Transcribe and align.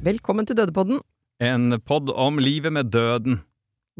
Velkommen 0.00 0.46
til 0.48 0.56
Dødepodden. 0.56 1.02
En 1.44 1.74
pod 1.84 2.08
om 2.16 2.38
livet 2.40 2.72
med 2.72 2.88
døden. 2.88 3.42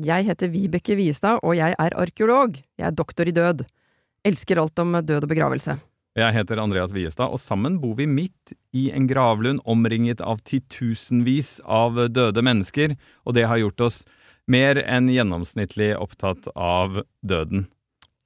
Jeg 0.01 0.25
heter 0.25 0.49
Vibeke 0.49 0.95
Viestad, 0.97 1.43
og 1.45 1.59
jeg 1.59 1.75
er 1.77 1.93
arkeolog. 1.93 2.55
Jeg 2.81 2.87
er 2.89 2.95
doktor 2.97 3.29
i 3.29 3.35
død. 3.37 3.67
Elsker 4.25 4.63
alt 4.63 4.81
om 4.81 4.97
død 4.97 5.27
og 5.27 5.29
begravelse. 5.29 5.75
Jeg 6.17 6.33
heter 6.33 6.63
Andreas 6.63 6.95
Viestad, 6.97 7.29
og 7.29 7.37
sammen 7.37 7.77
bor 7.83 7.99
vi 7.99 8.07
midt 8.09 8.55
i 8.73 8.87
en 8.97 9.11
gravlund 9.13 9.61
omringet 9.69 10.25
av 10.25 10.41
titusenvis 10.41 11.59
av 11.69 12.01
døde 12.09 12.41
mennesker, 12.49 12.97
og 13.29 13.37
det 13.37 13.45
har 13.53 13.61
gjort 13.61 13.85
oss 13.91 14.01
mer 14.49 14.81
enn 14.81 15.13
gjennomsnittlig 15.13 15.93
opptatt 16.01 16.49
av 16.57 17.03
døden. 17.21 17.69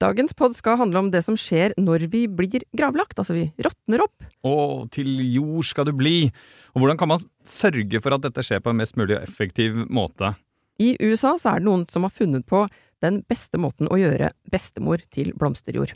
Dagens 0.03 0.35
pod 0.35 0.57
skal 0.57 0.79
handle 0.81 0.99
om 1.05 1.11
det 1.13 1.21
som 1.23 1.37
skjer 1.39 1.73
når 1.79 2.09
vi 2.11 2.25
blir 2.27 2.65
gravlagt, 2.75 3.19
altså 3.19 3.37
vi 3.37 3.45
råtner 3.63 4.03
opp. 4.03 4.25
Og 4.43 4.89
til 4.95 5.09
jord 5.31 5.69
skal 5.69 5.87
du 5.87 5.93
bli. 5.95 6.33
Og 6.75 6.83
hvordan 6.83 6.99
kan 6.99 7.13
man 7.13 7.27
sørge 7.47 8.01
for 8.03 8.17
at 8.17 8.25
dette 8.27 8.43
skjer 8.43 8.63
på 8.65 8.73
en 8.73 8.81
mest 8.83 8.99
mulig 8.99 9.21
effektiv 9.21 9.85
måte? 9.87 10.35
I 10.83 10.97
USA 10.99 11.37
så 11.39 11.55
er 11.55 11.63
det 11.63 11.69
noen 11.69 11.85
som 11.93 12.03
har 12.07 12.15
funnet 12.15 12.43
på 12.51 12.65
den 13.05 13.21
beste 13.31 13.61
måten 13.61 13.87
å 13.87 14.01
gjøre 14.01 14.33
bestemor 14.51 15.05
til 15.15 15.31
blomsterjord. 15.39 15.95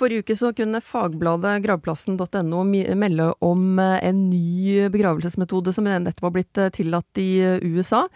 Forrige 0.00 0.24
uke 0.24 0.36
så 0.36 0.52
kunne 0.56 0.80
fagbladet 0.80 1.58
gravplassen.no 1.64 2.60
melde 2.64 3.26
om 3.44 3.80
en 3.80 4.20
ny 4.28 4.86
begravelsesmetode 4.92 5.74
som 5.76 5.88
nettopp 5.88 6.28
har 6.28 6.36
blitt 6.36 6.60
tillatt 6.76 7.20
i 7.20 7.30
USA. 7.64 8.06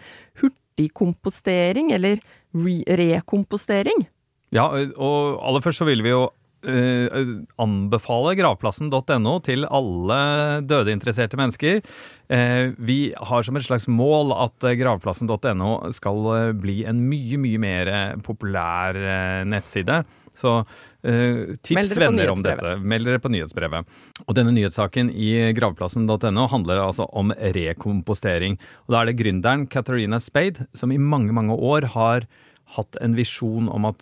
Hurtigkompostering, 0.75 1.91
eller 1.91 2.19
re 2.53 2.97
rekompostering. 2.97 4.07
Ja, 4.51 4.67
og 4.95 5.39
aller 5.43 5.63
først 5.63 5.79
så 5.79 5.87
vil 5.87 6.03
vi 6.03 6.11
jo 6.11 6.27
uh, 6.67 7.29
anbefale 7.61 8.35
gravplassen.no 8.35 9.39
til 9.43 9.65
alle 9.65 10.19
dødeinteresserte 10.67 11.39
mennesker. 11.39 11.81
Uh, 12.27 12.75
vi 12.77 13.13
har 13.15 13.43
som 13.43 13.55
et 13.55 13.65
slags 13.65 13.87
mål 13.87 14.33
at 14.35 14.67
gravplassen.no 14.79 15.91
skal 15.95 16.53
bli 16.59 16.83
en 16.85 17.01
mye, 17.09 17.39
mye 17.39 17.59
mer 17.59 17.93
populær 18.23 18.95
uh, 18.95 19.43
nettside. 19.47 20.03
Så 20.35 20.57
tips 21.01 21.93
venner 21.95 22.31
om 22.33 22.41
dette. 22.43 22.75
Meld 22.81 23.07
dere 23.07 23.21
på 23.21 23.29
nyhetsbrevet. 23.31 23.85
Og 24.25 24.37
denne 24.37 24.53
nyhetssaken 24.55 25.11
i 25.11 25.53
gravplassen.no 25.55 26.47
handler 26.51 26.81
altså 26.81 27.05
om 27.13 27.31
rekompostering. 27.55 28.57
Og 28.87 28.95
da 28.95 29.03
er 29.03 29.11
det 29.11 29.19
gründeren 29.21 29.67
Katarina 29.71 30.19
Spade 30.23 30.67
som 30.75 30.91
i 30.91 30.99
mange, 30.99 31.35
mange 31.35 31.55
år 31.55 31.91
har 31.95 32.27
hatt 32.75 32.97
en 33.05 33.13
visjon 33.13 33.67
om 33.69 33.85
at 33.85 34.01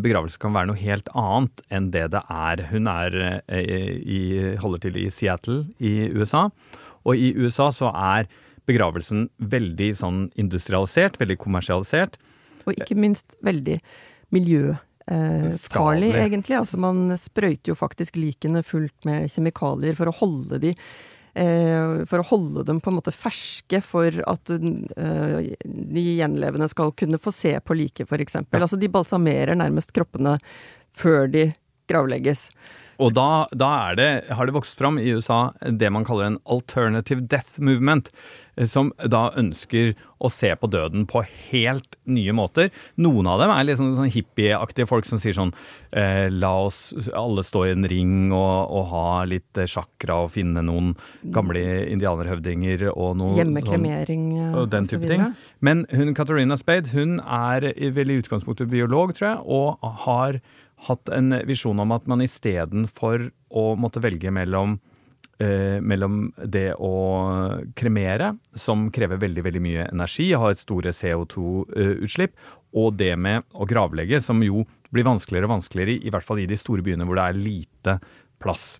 begravelse 0.00 0.40
kan 0.40 0.54
være 0.56 0.70
noe 0.70 0.80
helt 0.80 1.10
annet 1.12 1.60
enn 1.68 1.90
det 1.92 2.06
det 2.14 2.22
er. 2.32 2.62
Hun 2.70 2.88
er 2.88 3.18
i, 3.52 4.20
holder 4.62 4.86
til 4.86 4.96
i 5.02 5.10
Seattle 5.12 5.66
i 5.76 6.08
USA, 6.16 6.46
og 7.04 7.20
i 7.20 7.34
USA 7.36 7.68
så 7.76 7.92
er 7.92 8.30
begravelsen 8.68 9.28
veldig 9.52 9.90
sånn 9.98 10.20
industrialisert, 10.40 11.18
veldig 11.20 11.36
kommersialisert. 11.40 12.16
Og 12.64 12.76
ikke 12.76 12.96
minst 12.96 13.36
veldig 13.44 13.80
miljøfarlig, 14.32 14.86
eh, 15.10 16.24
egentlig. 16.24 16.56
Altså 16.58 16.80
man 16.80 17.10
sprøyter 17.18 17.72
jo 17.72 17.78
faktisk 17.78 18.18
likene 18.20 18.64
fullt 18.66 19.08
med 19.08 19.30
kjemikalier 19.32 19.98
for 19.98 20.10
å 20.10 20.18
holde 20.22 20.62
de 20.62 20.74
for 22.10 22.18
å 22.18 22.24
holde 22.26 22.64
dem 22.66 22.80
på 22.82 22.90
en 22.90 22.96
måte 22.96 23.12
ferske 23.14 23.78
for 23.86 24.16
at 24.26 24.50
de 24.50 26.02
gjenlevende 26.02 26.66
skal 26.68 26.90
kunne 26.98 27.20
få 27.22 27.30
se 27.30 27.52
på 27.62 27.76
liket, 27.78 28.10
f.eks. 28.10 28.34
Ja. 28.34 28.58
Altså 28.58 28.74
de 28.74 28.90
balsamerer 28.90 29.54
nærmest 29.54 29.94
kroppene 29.94 30.40
før 30.90 31.30
de 31.30 31.44
gravlegges. 31.86 32.48
Og 33.00 33.14
da, 33.16 33.46
da 33.56 33.72
det, 33.96 34.10
har 34.28 34.46
det 34.46 34.54
vokst 34.56 34.78
fram 34.78 35.00
i 35.00 35.08
USA 35.16 35.50
det 35.64 35.90
man 35.92 36.04
kaller 36.06 36.28
en 36.28 36.38
alternative 36.44 37.24
death 37.32 37.60
movement, 37.60 38.10
som 38.68 38.90
da 39.08 39.30
ønsker 39.38 39.94
å 40.20 40.28
se 40.32 40.50
på 40.58 40.68
døden 40.68 41.06
på 41.08 41.22
helt 41.48 41.96
nye 42.10 42.32
måter. 42.36 42.68
Noen 43.00 43.28
av 43.30 43.40
dem 43.40 43.52
er 43.54 43.64
litt 43.64 43.78
sånn, 43.80 43.94
sånn 43.96 44.10
hippieaktige 44.12 44.88
folk 44.90 45.08
som 45.08 45.20
sier 45.22 45.36
sånn 45.36 45.52
eh, 45.96 46.26
La 46.28 46.50
oss 46.66 46.90
alle 47.16 47.44
stå 47.46 47.64
i 47.68 47.72
en 47.72 47.88
ring 47.88 48.34
og, 48.36 48.68
og 48.68 48.90
ha 48.92 49.04
litt 49.30 49.62
chakra 49.70 50.18
og 50.26 50.34
finne 50.34 50.64
noen 50.66 50.92
gamle 51.32 51.62
indianerhøvdinger 51.94 52.90
og 52.90 53.16
noe 53.22 53.38
Hjemmekremering 53.38 54.26
sånn, 54.36 54.58
og 54.60 54.72
den 54.74 54.90
type 54.90 55.08
ting. 55.08 55.24
Men 55.64 55.86
hun 55.94 56.12
Katarina 56.18 56.58
Spade 56.60 56.92
hun 56.92 57.16
er 57.24 57.70
vel 57.96 58.12
i 58.12 58.20
utgangspunktet 58.20 58.68
biolog, 58.68 59.14
tror 59.16 59.30
jeg, 59.30 59.40
og 59.46 59.92
har 60.04 60.42
hatt 60.86 61.10
en 61.12 61.34
visjon 61.48 61.80
om 61.82 61.92
at 61.96 62.06
man 62.10 62.22
istedenfor 62.24 63.28
å 63.50 63.64
måtte 63.80 64.02
velge 64.02 64.32
mellom 64.32 64.78
eh, 65.40 65.78
mellom 65.80 66.30
det 66.44 66.72
å 66.78 66.94
kremere, 67.76 68.34
som 68.54 68.88
krever 68.94 69.20
veldig 69.20 69.44
veldig 69.46 69.64
mye 69.64 69.88
energi, 69.90 70.30
har 70.32 70.54
et 70.54 70.62
store 70.62 70.94
CO2-utslipp, 70.96 72.36
og 72.76 72.94
det 73.00 73.14
med 73.18 73.48
å 73.52 73.66
gravlegge, 73.68 74.20
som 74.22 74.42
jo 74.46 74.64
blir 74.90 75.06
vanskeligere 75.06 75.48
og 75.48 75.56
vanskeligere, 75.58 75.98
i 76.00 76.12
hvert 76.12 76.26
fall 76.26 76.42
i 76.42 76.48
de 76.50 76.58
store 76.58 76.84
byene 76.86 77.06
hvor 77.06 77.18
det 77.18 77.26
er 77.26 77.42
lite 77.42 77.98
plass. 78.42 78.72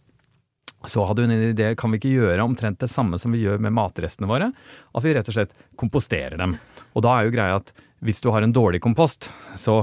Så 0.88 1.04
hadde 1.04 1.26
hun 1.26 1.34
en 1.34 1.50
idé, 1.50 1.74
kan 1.76 1.92
vi 1.92 1.98
ikke 2.00 2.14
gjøre 2.14 2.44
omtrent 2.46 2.80
det 2.80 2.88
samme 2.88 3.18
som 3.20 3.34
vi 3.34 3.42
gjør 3.42 3.60
med 3.60 3.74
matrestene 3.76 4.28
våre? 4.30 4.48
At 4.96 5.04
vi 5.04 5.12
rett 5.12 5.28
og 5.28 5.36
slett 5.36 5.52
komposterer 5.80 6.40
dem. 6.40 6.54
Og 6.96 7.04
da 7.04 7.18
er 7.18 7.26
jo 7.28 7.34
greia 7.34 7.58
at 7.60 7.74
hvis 8.00 8.22
du 8.24 8.30
har 8.32 8.44
en 8.44 8.52
dårlig 8.54 8.80
kompost, 8.80 9.28
så, 9.60 9.82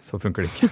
så 0.00 0.18
funker 0.20 0.46
det 0.46 0.52
ikke. 0.52 0.68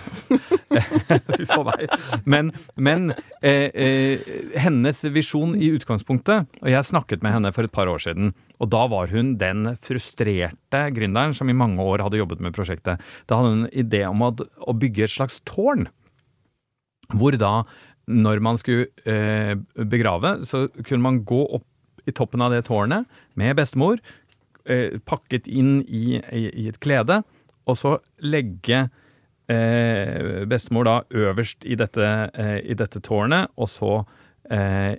Fy 1.37 1.45
for 1.51 1.67
meg. 1.69 1.93
Men, 2.25 2.49
men 2.81 3.13
eh, 3.45 3.69
eh, 3.69 4.33
hennes 4.63 5.03
visjon 5.13 5.53
i 5.59 5.69
utgangspunktet, 5.77 6.49
og 6.63 6.71
jeg 6.73 6.89
snakket 6.89 7.25
med 7.25 7.37
henne 7.37 7.53
for 7.53 7.69
et 7.69 7.75
par 7.75 7.91
år 7.93 8.01
siden, 8.07 8.33
og 8.57 8.73
da 8.73 8.87
var 8.89 9.13
hun 9.13 9.35
den 9.41 9.75
frustrerte 9.85 10.85
gründeren 10.97 11.37
som 11.37 11.53
i 11.53 11.57
mange 11.57 11.85
år 11.85 12.07
hadde 12.07 12.23
jobbet 12.23 12.41
med 12.45 12.57
prosjektet. 12.57 13.05
Da 13.29 13.41
hadde 13.41 13.53
hun 13.53 13.67
en 13.67 13.75
idé 13.85 14.07
om 14.09 14.25
å, 14.25 14.33
å 14.33 14.77
bygge 14.77 15.05
et 15.07 15.17
slags 15.17 15.43
tårn, 15.49 15.91
hvor 17.13 17.37
da 17.37 17.59
når 18.09 18.41
man 18.43 18.57
skulle 18.59 18.89
eh, 19.07 19.55
begrave, 19.77 20.41
så 20.49 20.67
kunne 20.81 21.05
man 21.05 21.21
gå 21.29 21.45
opp 21.59 21.69
i 22.09 22.15
toppen 22.17 22.43
av 22.43 22.51
det 22.51 22.65
tårnet 22.67 23.07
med 23.39 23.55
bestemor, 23.59 24.01
eh, 24.67 24.99
pakket 25.09 25.49
inn 25.51 25.81
i, 25.87 26.19
i, 26.19 26.43
i, 26.49 26.67
et 26.71 26.81
klede, 26.83 27.23
og 27.67 27.79
så 27.79 27.97
legge 28.25 28.87
eh, 29.51 30.43
bestemor 30.51 30.89
da 30.89 30.97
øverst 31.11 31.67
i 31.67 31.79
dette, 31.79 32.09
eh, 32.35 32.59
i 32.65 32.79
dette 32.79 33.03
tårnet, 33.05 33.53
og 33.57 33.71
så 33.71 34.03
eh, 34.51 34.99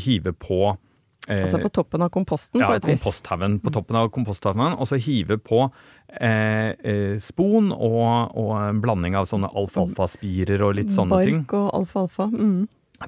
hive 0.00 0.34
på 0.36 0.76
Altså 1.30 1.60
på 1.60 1.68
toppen 1.68 2.02
av 2.02 2.08
komposten, 2.10 2.62
ja, 2.62 2.70
på 2.70 2.78
et 2.78 2.86
vis? 2.88 2.96
Ja, 2.96 3.04
komposthaugen. 3.04 3.58
På 3.62 3.70
toppen 3.74 3.98
av 4.00 4.08
komposthaugen. 4.10 4.74
Og 4.80 4.88
så 4.88 4.98
hive 4.98 5.36
på 5.38 5.60
eh, 6.16 7.18
spon 7.22 7.68
og, 7.76 8.32
og, 8.34 8.54
en 8.56 8.80
blanding 8.82 9.18
av 9.20 9.28
sånne 9.30 9.50
alfalfa-spirer 9.60 10.64
og 10.64 10.78
litt 10.80 10.90
sånne 10.94 11.18
Bark 11.18 11.28
ting. 11.28 11.42
Bark 11.44 11.54
og 11.60 11.68
alfalfa. 11.82 12.30
Mm. 12.32 12.64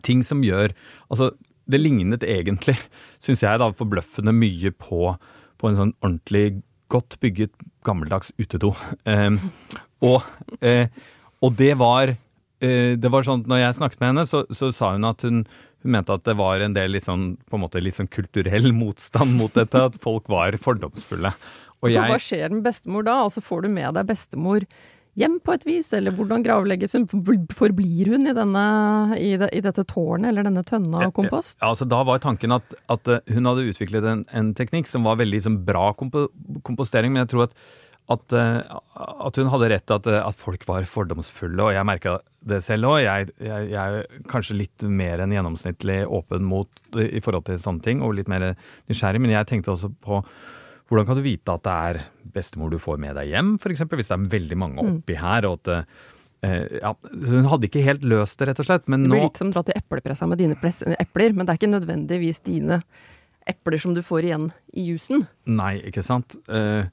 Ting 0.07 0.23
som 0.25 0.45
gjør 0.45 0.73
Altså, 1.09 1.33
det 1.73 1.81
lignet 1.81 2.25
egentlig, 2.27 2.77
syns 3.25 3.43
jeg, 3.45 3.63
da, 3.63 3.73
forbløffende 3.77 4.35
mye 4.37 4.75
på, 4.77 5.15
på 5.63 5.71
en 5.71 5.79
sånn 5.79 5.97
ordentlig 6.03 6.63
godt 6.93 7.17
bygget, 7.23 7.55
gammeldags 7.87 8.35
utedo. 8.37 8.75
Eh, 9.09 9.31
og, 10.05 10.27
eh, 10.61 10.89
og, 11.41 11.55
det 11.57 11.77
var 11.79 12.17
Det 12.63 13.11
var 13.11 13.25
sånn 13.27 13.41
når 13.51 13.59
jeg 13.59 13.75
snakket 13.75 13.99
med 13.99 14.09
henne, 14.13 14.23
så, 14.31 14.45
så 14.55 14.69
sa 14.71 14.93
hun 14.95 15.09
at 15.09 15.25
hun 15.27 15.41
hun 15.83 15.97
mente 15.97 16.15
at 16.15 16.25
det 16.27 16.37
var 16.39 16.63
en 16.63 16.77
del 16.77 16.95
litt 16.95 17.07
sånn, 17.09 17.33
på 17.51 17.59
en 17.59 17.65
måte 17.65 17.83
litt 17.83 17.99
sånn 17.99 18.11
kulturell 18.13 18.71
motstand 18.77 19.35
mot 19.39 19.53
dette, 19.57 19.81
at 19.91 19.99
folk 20.03 20.29
var 20.31 20.55
fordomsfulle. 20.63 21.35
Jeg, 21.91 21.99
hva 21.99 22.19
skjer 22.23 22.53
med 22.55 22.63
bestemor 22.63 23.03
da? 23.09 23.17
Altså 23.25 23.43
Får 23.43 23.65
du 23.65 23.73
med 23.75 23.97
deg 23.97 24.07
bestemor 24.07 24.67
hjem 25.19 25.37
på 25.45 25.55
et 25.57 25.67
vis, 25.69 25.91
eller 25.97 26.15
hvordan 26.17 26.45
gravlegges 26.45 26.97
hun? 26.97 27.07
Forblir 27.53 28.13
hun 28.15 28.31
i, 28.31 28.35
denne, 28.37 28.65
i, 29.19 29.35
det, 29.41 29.51
i 29.53 29.63
dette 29.65 29.85
tårnet 29.89 30.31
eller 30.31 30.49
denne 30.49 30.65
tønna 30.67 31.07
av 31.09 31.15
kompost? 31.17 31.59
Ja, 31.61 31.73
altså 31.73 31.89
Da 31.89 32.03
var 32.09 32.23
tanken 32.25 32.57
at, 32.57 32.77
at 32.93 33.15
hun 33.29 33.49
hadde 33.51 33.69
utviklet 33.69 34.09
en, 34.09 34.27
en, 34.33 34.53
teknikk 34.57 34.91
som 34.91 35.09
var 35.09 35.21
veldig 35.21 35.43
som, 35.45 35.61
bra 35.67 35.91
kompo, 35.99 36.29
kompostering, 36.67 37.15
men 37.15 37.27
jeg 37.27 37.35
tror 37.35 37.49
at 37.51 37.57
at, 38.11 38.35
at, 38.35 39.37
hun 39.39 39.51
hadde 39.53 39.69
rett 39.71 39.93
at, 39.95 40.09
at 40.11 40.39
folk 40.39 40.65
var 40.69 40.87
fordomsfulle, 40.91 41.63
og 41.63 41.77
jeg 41.77 41.87
merka 41.87 42.17
det 42.51 42.59
selv 42.67 42.91
òg. 42.91 42.99
Jeg, 43.05 43.29
jeg, 43.39 43.69
jeg, 43.71 44.01
er 44.03 44.25
kanskje 44.31 44.59
litt 44.59 44.87
mer 44.91 45.23
enn 45.23 45.35
gjennomsnittlig 45.37 46.01
åpen 46.11 46.45
mot 46.45 46.99
i 46.99 47.23
forhold 47.23 47.47
til 47.47 47.61
sånne 47.63 47.85
ting, 47.87 48.03
og 48.03 48.17
litt 48.19 48.31
mer 48.31 48.53
nysgjerrig, 48.91 49.23
men 49.23 49.37
jeg 49.37 49.49
tenkte 49.49 49.75
også 49.77 49.93
på 50.03 50.19
hvordan 50.89 51.07
kan 51.09 51.19
du 51.19 51.25
vite 51.25 51.55
at 51.55 51.65
det 51.67 51.77
er 51.91 52.01
bestemor 52.35 52.73
du 52.73 52.81
får 52.83 52.99
med 53.01 53.17
deg 53.19 53.31
hjem, 53.33 53.55
f.eks. 53.61 53.85
Hvis 53.89 54.11
det 54.11 54.17
er 54.17 54.33
veldig 54.33 54.59
mange 54.59 54.83
mm. 54.83 54.97
oppi 54.99 55.21
her, 55.21 55.49
og 55.51 55.63
at 55.63 55.87
Uh, 56.43 56.67
ja, 56.81 56.91
hun 57.31 57.45
hadde 57.47 57.69
ikke 57.69 57.85
helt 57.87 58.03
løst 58.03 58.41
det, 58.41 58.49
rett 58.49 58.59
og 58.59 58.67
slett. 58.67 58.89
Men 58.91 59.05
det 59.05 59.13
blir 59.13 59.21
nå... 59.23 59.27
litt 59.29 59.39
som 59.39 59.53
å 59.53 59.55
dra 59.55 59.63
til 59.63 59.77
eplepressa 59.79 60.27
med 60.27 60.41
dine 60.43 60.57
epler, 60.99 61.37
men 61.37 61.47
det 61.47 61.53
er 61.53 61.61
ikke 61.61 61.71
nødvendigvis 61.71 62.43
dine 62.43 62.81
epler 63.47 63.79
som 63.79 63.95
du 63.95 64.03
får 64.03 64.27
igjen 64.27 64.49
i 64.75 64.89
jusen. 64.89 65.23
Nei, 65.47 65.77
ikke 65.87 66.03
sant. 66.03 66.35
Eh, 66.51 66.91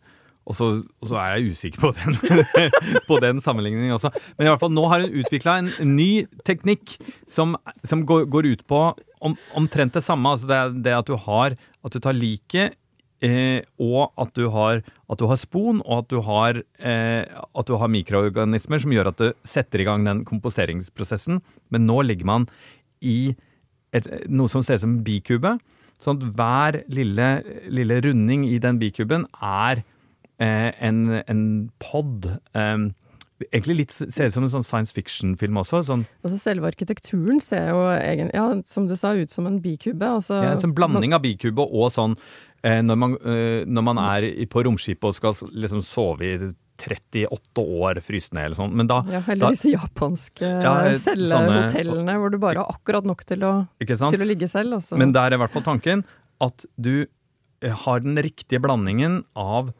og 0.50 0.58
så, 0.58 0.70
er 1.14 1.38
jeg 1.38 1.54
usikker 1.54 1.82
på 1.82 1.92
den, 1.98 2.16
på 3.10 3.20
den 3.22 3.42
sammenligningen 3.46 3.94
også. 3.94 4.10
Men 4.38 4.48
i 4.48 4.52
hvert 4.52 4.64
fall, 4.64 4.74
nå 4.74 4.86
har 4.90 5.06
hun 5.06 5.18
utvikla 5.22 5.60
en 5.62 5.70
ny 5.86 6.26
teknikk 6.48 6.96
som, 7.30 7.54
som 7.86 8.06
går, 8.10 8.26
går, 8.34 8.50
ut 8.54 8.64
på 8.70 8.84
om, 9.22 9.38
omtrent 9.58 9.98
det 9.98 10.06
samme. 10.06 10.34
Altså 10.34 10.50
det, 10.50 10.62
det 10.86 10.96
at 10.98 11.10
du 11.10 11.18
har 11.18 11.58
At 11.86 11.94
du 11.94 12.00
tar 12.02 12.18
liket 12.18 12.78
Eh, 13.20 13.66
og 13.84 14.14
at 14.22 14.32
du, 14.38 14.46
har, 14.54 14.80
har 15.12 15.40
spon, 15.40 15.82
og 15.84 16.06
at 16.06 16.12
du 16.12 16.22
har, 16.24 16.62
eh, 16.80 17.24
at 17.28 17.68
du 17.68 17.76
har 17.76 17.92
mikroorganismer 17.92 18.80
som 18.80 18.94
gjør 18.96 19.12
at 19.12 19.20
du 19.20 19.34
setter 19.44 19.84
i 19.84 19.88
gang 19.88 20.08
den 20.08 20.24
komposteringsprosessen. 20.28 21.42
Men 21.70 21.88
nå 21.90 22.00
ligger 22.08 22.30
man 22.30 22.48
i 23.04 23.36
et, 23.96 24.08
noe 24.32 24.52
som 24.52 24.64
ser 24.64 24.80
ut 24.80 24.86
som 24.86 24.96
en 24.98 25.04
bikube. 25.04 25.58
Sånn 26.00 26.22
at 26.22 26.40
hver 26.40 26.80
lille, 26.88 27.30
lille 27.68 28.00
runding 28.06 28.46
i 28.48 28.56
den 28.64 28.80
bikuben 28.80 29.28
er 29.44 29.84
eh, 30.40 30.72
en, 30.80 31.20
en 31.20 31.44
pod. 31.84 32.30
Eh, 32.56 32.88
egentlig 33.48 33.76
litt 33.82 33.96
ser 33.96 34.30
ut 34.30 34.36
som 34.36 34.46
en 34.46 34.52
sånn 34.52 34.66
science 34.68 34.96
fiction-film 34.96 35.60
også. 35.62 35.82
Sånn. 35.88 36.06
Altså 36.26 36.40
Selve 36.42 36.70
arkitekturen 36.72 37.42
ser 37.44 37.72
jo 37.72 37.84
egentlig, 37.96 38.36
ja, 38.36 38.48
som 38.70 38.88
du 38.90 38.96
sa, 39.00 39.14
ut 39.16 39.34
som 39.34 39.48
en 39.50 39.60
bikube. 39.64 40.06
Altså, 40.20 40.42
ja, 40.44 40.54
en 40.56 40.64
sånn 40.64 40.76
blanding 40.78 41.16
av 41.16 41.24
bikube 41.24 41.64
og 41.64 41.92
sånn 41.96 42.18
eh, 42.64 42.82
når, 42.86 43.00
man, 43.00 43.20
eh, 43.24 43.62
når, 43.68 43.86
man, 43.92 44.02
er 44.10 44.30
på 44.52 44.66
romskipet 44.68 45.12
og 45.12 45.18
skal 45.18 45.54
liksom 45.56 45.84
sove 45.86 46.28
i 46.28 46.52
38 46.80 47.64
år 47.64 48.00
fryst 48.04 48.36
ned 48.36 48.50
eller 48.50 48.60
sånn. 48.60 48.76
Men 48.80 48.90
da 48.90 49.02
Ja, 49.12 49.24
eller 49.28 49.56
disse 49.56 49.74
japanske 49.74 50.48
ja, 50.48 50.76
cellehotellene 50.96 52.16
hvor 52.22 52.32
du 52.32 52.40
bare 52.42 52.64
har 52.64 52.76
akkurat 52.76 53.08
nok 53.08 53.26
til 53.28 53.44
å, 53.48 53.54
til 53.80 54.24
å 54.24 54.28
ligge 54.28 54.48
selv. 54.52 54.80
Også. 54.80 55.00
Men 55.00 55.16
der 55.16 55.32
er 55.32 55.40
i 55.40 55.44
hvert 55.44 55.56
fall 55.56 55.68
tanken 55.68 56.06
at 56.44 56.66
du 56.80 56.94
eh, 57.04 57.76
har 57.86 58.04
den 58.06 58.20
riktige 58.24 58.64
blandingen 58.64 59.22
av 59.36 59.74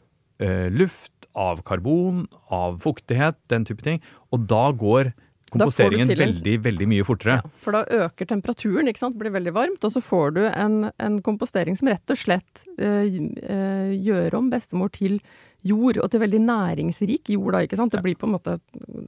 eh, 0.44 0.68
luft, 0.72 1.19
av 1.40 1.64
karbon, 1.68 2.26
av 2.52 2.80
fuktighet, 2.84 3.40
den 3.52 3.66
type 3.68 3.86
ting. 3.86 4.02
Og 4.36 4.46
da 4.52 4.70
går 4.76 5.14
komposteringen 5.54 6.10
veldig, 6.20 6.56
veldig 6.66 6.88
mye 6.92 7.06
fortere. 7.08 7.40
Ja, 7.40 7.52
for 7.64 7.78
da 7.78 8.06
øker 8.06 8.30
temperaturen, 8.30 8.90
ikke 8.92 9.02
sant, 9.02 9.18
blir 9.20 9.34
veldig 9.34 9.54
varmt, 9.56 9.86
og 9.86 9.94
så 9.94 10.02
får 10.04 10.36
du 10.38 10.42
en, 10.50 10.80
en 11.02 11.20
kompostering 11.26 11.78
som 11.80 11.90
rett 11.92 12.14
og 12.14 12.20
slett 12.20 12.66
øh, 12.78 13.08
øh, 13.08 13.94
gjør 13.96 14.40
om 14.42 14.52
bestemor 14.54 14.94
til 14.96 15.20
jord, 15.66 16.00
og 16.00 16.12
til 16.12 16.24
veldig 16.24 16.40
næringsrik 16.46 17.34
jord, 17.34 17.54
da, 17.56 17.64
ikke 17.66 17.80
sant. 17.80 17.96
Det 17.96 18.04
blir 18.06 18.20
på 18.20 18.30
en 18.30 18.38
måte 18.38 18.60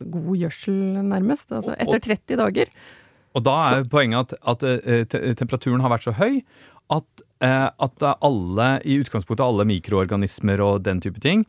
god 0.01 0.33
gjødsel, 0.42 0.81
nærmest. 1.07 1.54
Altså 1.56 1.78
etter 1.78 2.04
30 2.10 2.42
dager. 2.42 2.74
Og 3.38 3.45
da 3.45 3.57
er 3.63 3.83
så. 3.83 3.89
poenget 3.92 4.33
at, 4.36 4.63
at 4.66 4.66
uh, 5.16 5.33
temperaturen 5.39 5.83
har 5.83 5.94
vært 5.94 6.10
så 6.10 6.16
høy 6.18 6.42
at, 6.92 7.22
at 7.39 8.04
alle, 8.12 8.66
i 8.83 8.98
utgangspunktet 9.00 9.45
alle 9.45 9.63
mikroorganismer 9.69 10.60
og 10.66 10.81
den 10.83 11.00
type 11.00 11.22
ting, 11.24 11.45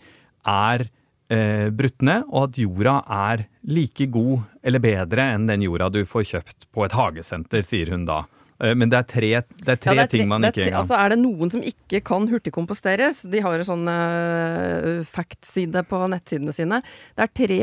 er 0.49 0.87
eh, 1.33 1.71
brutt 1.75 2.05
ned, 2.05 2.29
og 2.29 2.50
at 2.50 2.61
jorda 2.62 2.99
er 3.31 3.47
like 3.62 4.06
god 4.12 4.47
eller 4.62 4.83
bedre 4.83 5.33
enn 5.35 5.49
den 5.50 5.65
jorda 5.67 5.91
du 5.93 6.03
får 6.09 6.29
kjøpt 6.35 6.69
på 6.75 6.87
et 6.87 6.94
hagesenter, 6.97 7.65
sier 7.67 7.93
hun 7.94 8.06
da. 8.09 8.23
Eh, 8.62 8.75
men 8.79 8.93
det 8.93 9.00
er 9.00 9.09
tre, 9.11 9.33
det 9.65 9.75
er 9.77 9.83
tre, 9.83 9.94
ja, 9.94 10.03
det 10.03 10.06
er 10.06 10.12
tre 10.12 10.17
ting 10.17 10.31
man 10.31 10.47
ikke 10.49 10.65
engang 10.67 10.81
Altså 10.83 10.99
Er 10.99 11.15
det 11.15 11.21
noen 11.23 11.53
som 11.55 11.67
ikke 11.67 12.03
kan 12.06 12.27
hurtigkomposteres? 12.31 13.23
De 13.33 13.43
har 13.44 13.59
en 13.59 13.69
sånn 13.69 13.87
uh, 13.91 15.03
fact-side 15.09 15.85
på 15.89 16.03
nettsidene 16.12 16.55
sine. 16.56 16.83
Det 17.17 17.27
er 17.29 17.37
tre, 17.43 17.61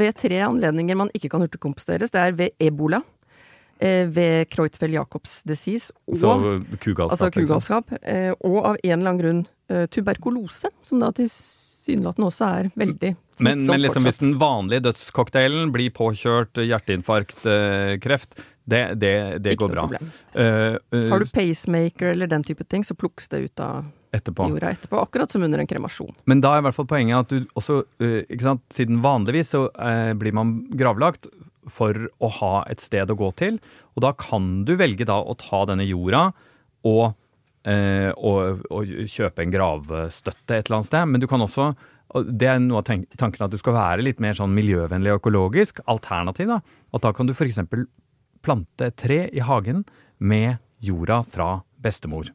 ved 0.00 0.18
tre 0.18 0.42
anledninger 0.46 0.98
man 1.06 1.14
ikke 1.16 1.32
kan 1.32 1.46
hurtigkomposteres. 1.46 2.14
Det 2.14 2.24
er 2.24 2.36
ved 2.38 2.58
ebola. 2.62 3.02
Eh, 3.78 4.08
ved 4.10 4.48
Kreutzfeldt-Jacobs 4.50 5.42
disease. 5.46 5.92
Og, 6.08 6.16
Så 6.16 6.32
kugalskap. 6.82 7.12
Altså 7.12 7.30
kugalskap 7.30 7.92
eh, 8.02 8.32
og 8.40 8.56
av 8.72 8.76
en 8.82 8.90
eller 8.90 9.10
annen 9.12 9.20
grunn 9.20 9.42
eh, 9.70 9.84
tuberkulose, 9.86 10.72
som 10.82 10.98
da 10.98 11.12
til 11.14 11.28
tilsynelatende 11.88 12.28
også 12.28 12.50
er 12.58 12.70
veldig 12.78 13.14
smittsom 13.16 13.48
men, 13.48 13.64
men 13.66 13.82
liksom 13.82 14.06
hvis 14.06 14.22
den 14.22 14.36
vanlige 14.40 14.84
dødscocktailen 14.88 15.72
blir 15.74 15.90
påkjørt 15.94 16.60
hjerteinfarkt, 16.60 17.44
eh, 17.48 17.96
kreft, 18.02 18.38
det, 18.68 18.82
det, 19.00 19.14
det 19.40 19.54
går 19.56 19.72
bra. 19.72 19.86
Uh, 19.88 20.76
uh, 20.92 21.04
Har 21.08 21.22
du 21.24 21.30
pacemaker 21.32 22.10
eller 22.10 22.28
den 22.28 22.42
type 22.44 22.66
ting, 22.68 22.82
så 22.84 22.92
plukkes 22.92 23.30
det 23.32 23.38
ut 23.46 23.62
av 23.64 23.86
etterpå. 24.12 24.50
jorda 24.52 24.74
etterpå. 24.76 24.98
Akkurat 25.00 25.32
som 25.32 25.42
under 25.46 25.62
en 25.62 25.70
kremasjon. 25.70 26.12
Men 26.28 26.42
da 26.44 26.52
er 26.52 26.60
i 26.60 26.66
hvert 26.66 26.76
fall 26.76 26.88
poenget 26.90 27.22
at 27.22 27.32
du 27.32 27.46
også, 27.56 27.78
uh, 28.04 28.18
ikke 28.28 28.44
sant, 28.44 28.66
siden 28.76 29.00
vanligvis 29.04 29.54
så 29.56 29.64
blir 30.20 30.36
man 30.36 30.58
gravlagt 30.76 31.30
for 31.72 32.08
å 32.20 32.30
ha 32.40 32.52
et 32.68 32.84
sted 32.84 33.10
å 33.10 33.16
gå 33.16 33.30
til, 33.40 33.58
og 33.96 34.04
da 34.04 34.12
kan 34.16 34.66
du 34.68 34.74
velge 34.80 35.06
da 35.08 35.18
å 35.20 35.36
ta 35.40 35.64
denne 35.68 35.86
jorda 35.88 36.28
og 36.86 37.04
eh, 37.08 37.16
og, 37.68 38.62
og, 38.72 38.92
kjøpe 39.12 39.44
en 39.44 39.52
gravstøtte 39.52 40.56
et 40.56 40.68
eller 40.68 40.78
annet 40.78 40.88
sted. 40.88 41.08
Men 41.12 41.20
du 41.20 41.26
kan 41.28 41.44
også 41.44 41.72
det 42.08 42.48
er 42.48 42.60
noe 42.62 42.80
av 42.80 42.86
tanken 42.88 43.44
at 43.44 43.52
du 43.52 43.58
skal 43.60 43.76
være 43.76 44.04
litt 44.06 44.20
mer 44.24 44.36
sånn 44.38 44.54
miljøvennlig 44.56 45.12
og 45.12 45.20
økologisk. 45.20 45.82
Alternativ, 45.92 46.48
da. 46.48 46.62
At 46.96 47.04
da 47.04 47.12
kan 47.12 47.28
du 47.28 47.34
f.eks. 47.34 47.60
plante 48.44 48.88
et 48.88 48.96
tre 48.96 49.26
i 49.28 49.44
hagen 49.44 49.84
med 50.18 50.56
jorda 50.84 51.20
fra 51.28 51.50
bestemor. 51.84 52.30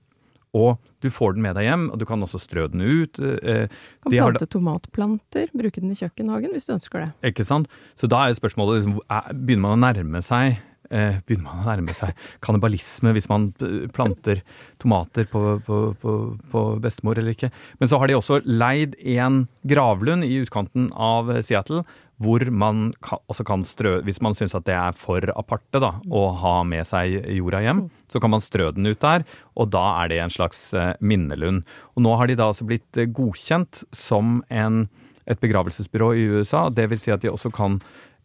Og 0.53 0.77
du 1.01 1.09
får 1.11 1.33
den 1.33 1.43
med 1.47 1.57
deg 1.57 1.65
hjem, 1.65 1.87
og 1.89 1.97
du 1.97 2.05
kan 2.05 2.21
også 2.21 2.39
strø 2.41 2.67
den 2.69 2.83
ut. 2.85 3.17
Eh, 3.17 3.65
kan 4.05 4.13
plante 4.13 4.47
tomatplanter, 4.53 5.49
bruke 5.49 5.81
den 5.81 5.95
i 5.95 5.97
kjøkkenhagen 5.97 6.53
hvis 6.53 6.69
du 6.69 6.75
ønsker 6.75 7.01
det. 7.01 7.09
Ikke 7.31 7.45
sant. 7.47 7.71
Så 7.97 8.07
da 8.11 8.21
er 8.27 8.37
spørsmålet 8.37 8.83
liksom, 8.83 8.99
begynner 9.41 9.65
man 9.65 9.79
å 9.79 9.81
nærme 9.87 10.21
seg 10.25 10.53
eh, 10.53 10.61
begynner 10.89 11.47
man 11.47 11.61
å 11.63 11.67
nærme 11.67 11.95
seg 11.95 12.17
kannibalisme 12.43 13.13
hvis 13.15 13.29
man 13.31 13.49
eh, 13.63 13.89
planter 13.93 14.41
tomater 14.81 15.27
på, 15.29 15.41
på, 15.65 15.81
på, 16.01 16.15
på, 16.51 16.63
bestemor 16.83 17.19
eller 17.19 17.35
ikke. 17.35 17.51
Men 17.79 17.91
så 17.91 17.99
har 18.01 18.09
de 18.09 18.17
også 18.17 18.41
leid 18.45 18.97
en 19.15 19.45
gravlund 19.67 20.27
i 20.27 20.41
utkanten 20.43 20.89
av 20.93 21.31
Seattle, 21.45 21.83
hvor 22.23 22.43
man 22.53 22.91
også 23.03 23.43
kan 23.47 23.63
strø 23.67 23.97
Hvis 24.05 24.21
man 24.23 24.35
syns 24.37 24.53
at 24.55 24.67
det 24.67 24.75
er 24.77 24.93
for 24.95 25.25
aparte 25.33 25.81
da, 25.81 25.95
å 26.07 26.27
ha 26.39 26.55
med 26.67 26.85
seg 26.87 27.17
jorda 27.33 27.63
hjem, 27.65 27.87
så 28.11 28.21
kan 28.21 28.31
man 28.35 28.43
strø 28.43 28.69
den 28.75 28.87
ut 28.87 29.01
der, 29.01 29.25
og 29.57 29.71
da 29.73 29.83
er 30.03 30.11
det 30.11 30.21
en 30.21 30.33
slags 30.33 30.71
eh, 30.77 30.93
minnelund. 31.01 31.63
Og 31.97 32.05
nå 32.05 32.13
har 32.19 32.29
de 32.29 32.37
da 32.39 32.51
altså 32.51 32.67
blitt 32.69 33.01
eh, 33.01 33.09
godkjent 33.09 33.83
som 33.95 34.41
en, 34.53 34.85
et 35.25 35.41
begravelsesbyrå 35.41 36.13
i 36.19 36.27
USA. 36.37 36.67
Det 36.69 36.87
vil 36.91 37.01
si 37.01 37.13
at 37.13 37.25
de 37.25 37.33
også 37.33 37.51
kan 37.53 37.81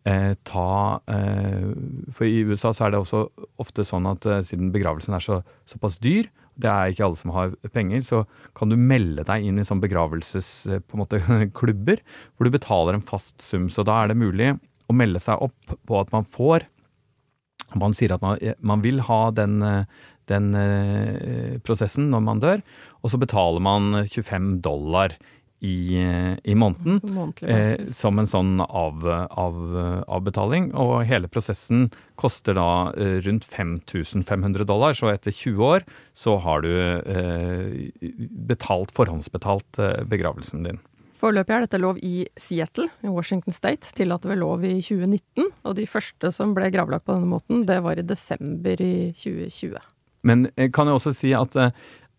eh, 0.06 0.34
ta 0.46 1.00
eh, 1.10 1.66
For 2.14 2.24
i 2.26 2.44
USA 2.46 2.72
så 2.74 2.84
er 2.86 2.90
det 2.94 3.00
også 3.02 3.20
ofte 3.62 3.82
sånn 3.86 4.06
at 4.10 4.26
eh, 4.28 4.44
siden 4.46 4.72
begravelsen 4.74 5.14
er 5.16 5.22
så, 5.24 5.36
såpass 5.70 5.94
dyr, 6.02 6.24
det 6.58 6.70
er 6.70 6.90
ikke 6.90 7.04
alle 7.06 7.20
som 7.20 7.30
har 7.36 7.48
penger, 7.74 8.00
så 8.02 8.18
kan 8.58 8.68
du 8.70 8.76
melde 8.78 9.22
deg 9.26 9.38
inn 9.46 9.58
i 9.62 9.66
sånn 9.66 9.82
begravelsesklubber, 9.82 11.98
hvor 12.34 12.44
du 12.44 12.50
betaler 12.54 12.92
en 12.96 13.06
fast 13.06 13.36
sum. 13.44 13.64
Så 13.70 13.80
da 13.86 13.94
er 14.02 14.06
det 14.10 14.16
mulig 14.18 14.48
å 14.88 14.92
melde 14.96 15.20
seg 15.22 15.42
opp 15.44 15.60
på 15.86 15.94
at 16.00 16.12
man 16.14 16.24
får 16.26 16.60
Man 17.76 17.92
sier 17.92 18.14
at 18.14 18.22
man, 18.24 18.38
man 18.64 18.80
vil 18.80 19.00
ha 19.04 19.28
den, 19.36 19.60
den 20.30 20.54
eh, 20.56 21.58
prosessen 21.64 22.10
når 22.12 22.20
man 22.24 22.40
dør, 22.40 22.62
og 23.02 23.10
så 23.12 23.18
betaler 23.20 23.60
man 23.60 24.06
25 24.06 24.62
dollar 24.64 25.16
i, 25.60 25.98
i 26.44 26.54
måneden 26.54 27.00
eh, 27.42 27.84
som 27.90 28.18
en 28.20 28.28
sånn 28.30 28.60
av, 28.62 29.02
av, 29.08 29.56
avbetaling. 30.06 30.70
Og 30.78 31.02
hele 31.08 31.30
prosessen 31.30 31.88
koster 32.18 32.54
da 32.58 32.92
eh, 32.94 33.18
rundt 33.26 33.46
5500 33.48 34.68
dollar, 34.68 34.94
så 34.94 35.10
etter 35.12 35.34
20 35.34 35.64
år 35.66 35.86
så 36.18 36.36
har 36.44 36.62
du 36.62 36.70
eh, 36.70 38.12
betalt, 38.50 38.94
forhåndsbetalt 38.94 39.82
eh, 39.82 40.04
begravelsen 40.08 40.66
din. 40.68 40.80
Foreløpig 41.18 41.54
er 41.56 41.64
dette 41.66 41.82
lov 41.82 41.98
i 42.06 42.28
Seattle, 42.38 42.86
i 43.02 43.10
Washington 43.10 43.54
State. 43.54 43.90
Tillater 43.98 44.30
vel 44.30 44.44
lov 44.44 44.62
i 44.62 44.76
2019. 44.78 45.48
Og 45.66 45.74
de 45.74 45.86
første 45.90 46.30
som 46.34 46.54
ble 46.54 46.70
gravlagt 46.70 47.08
på 47.08 47.16
denne 47.16 47.32
måten, 47.32 47.64
det 47.66 47.80
var 47.82 47.98
i 47.98 48.06
desember 48.06 48.78
i 48.78 49.10
2020. 49.18 49.80
Men 50.28 50.46
jeg 50.58 50.70
kan 50.74 50.90
jo 50.90 50.98
også 50.98 51.14
si 51.14 51.32
at 51.34 51.54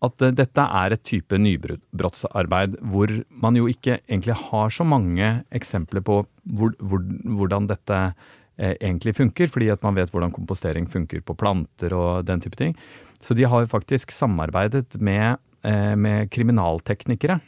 at 0.06 0.24
eh, 0.24 0.34
dette 0.36 0.64
er 0.64 0.94
et 0.94 1.04
type 1.06 1.38
nybrottsarbeid 1.38 2.78
hvor 2.92 3.12
man 3.30 3.58
jo 3.58 3.68
ikke 3.70 3.98
egentlig 4.00 4.36
har 4.48 4.72
så 4.74 4.86
mange 4.86 5.30
eksempler 5.56 6.04
på 6.06 6.22
hvor, 6.24 6.74
hvor, 6.80 7.04
hvordan 7.36 7.68
dette 7.70 8.00
eh, 8.00 8.74
egentlig 8.78 9.16
funker, 9.18 9.50
fordi 9.52 9.70
at 9.74 9.84
man 9.86 9.98
vet 9.98 10.12
hvordan 10.12 10.34
kompostering 10.36 10.88
funker 10.90 11.22
på 11.24 11.36
planter 11.38 11.94
og 11.96 12.26
den 12.28 12.42
type 12.44 12.58
ting. 12.60 12.76
Så 13.20 13.36
de 13.36 13.48
har 13.48 13.68
faktisk 13.68 14.12
samarbeidet 14.16 14.96
med, 15.00 15.40
eh, 15.64 15.94
med 15.96 16.30
kriminalteknikere 16.32 17.40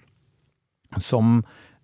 som 1.01 1.43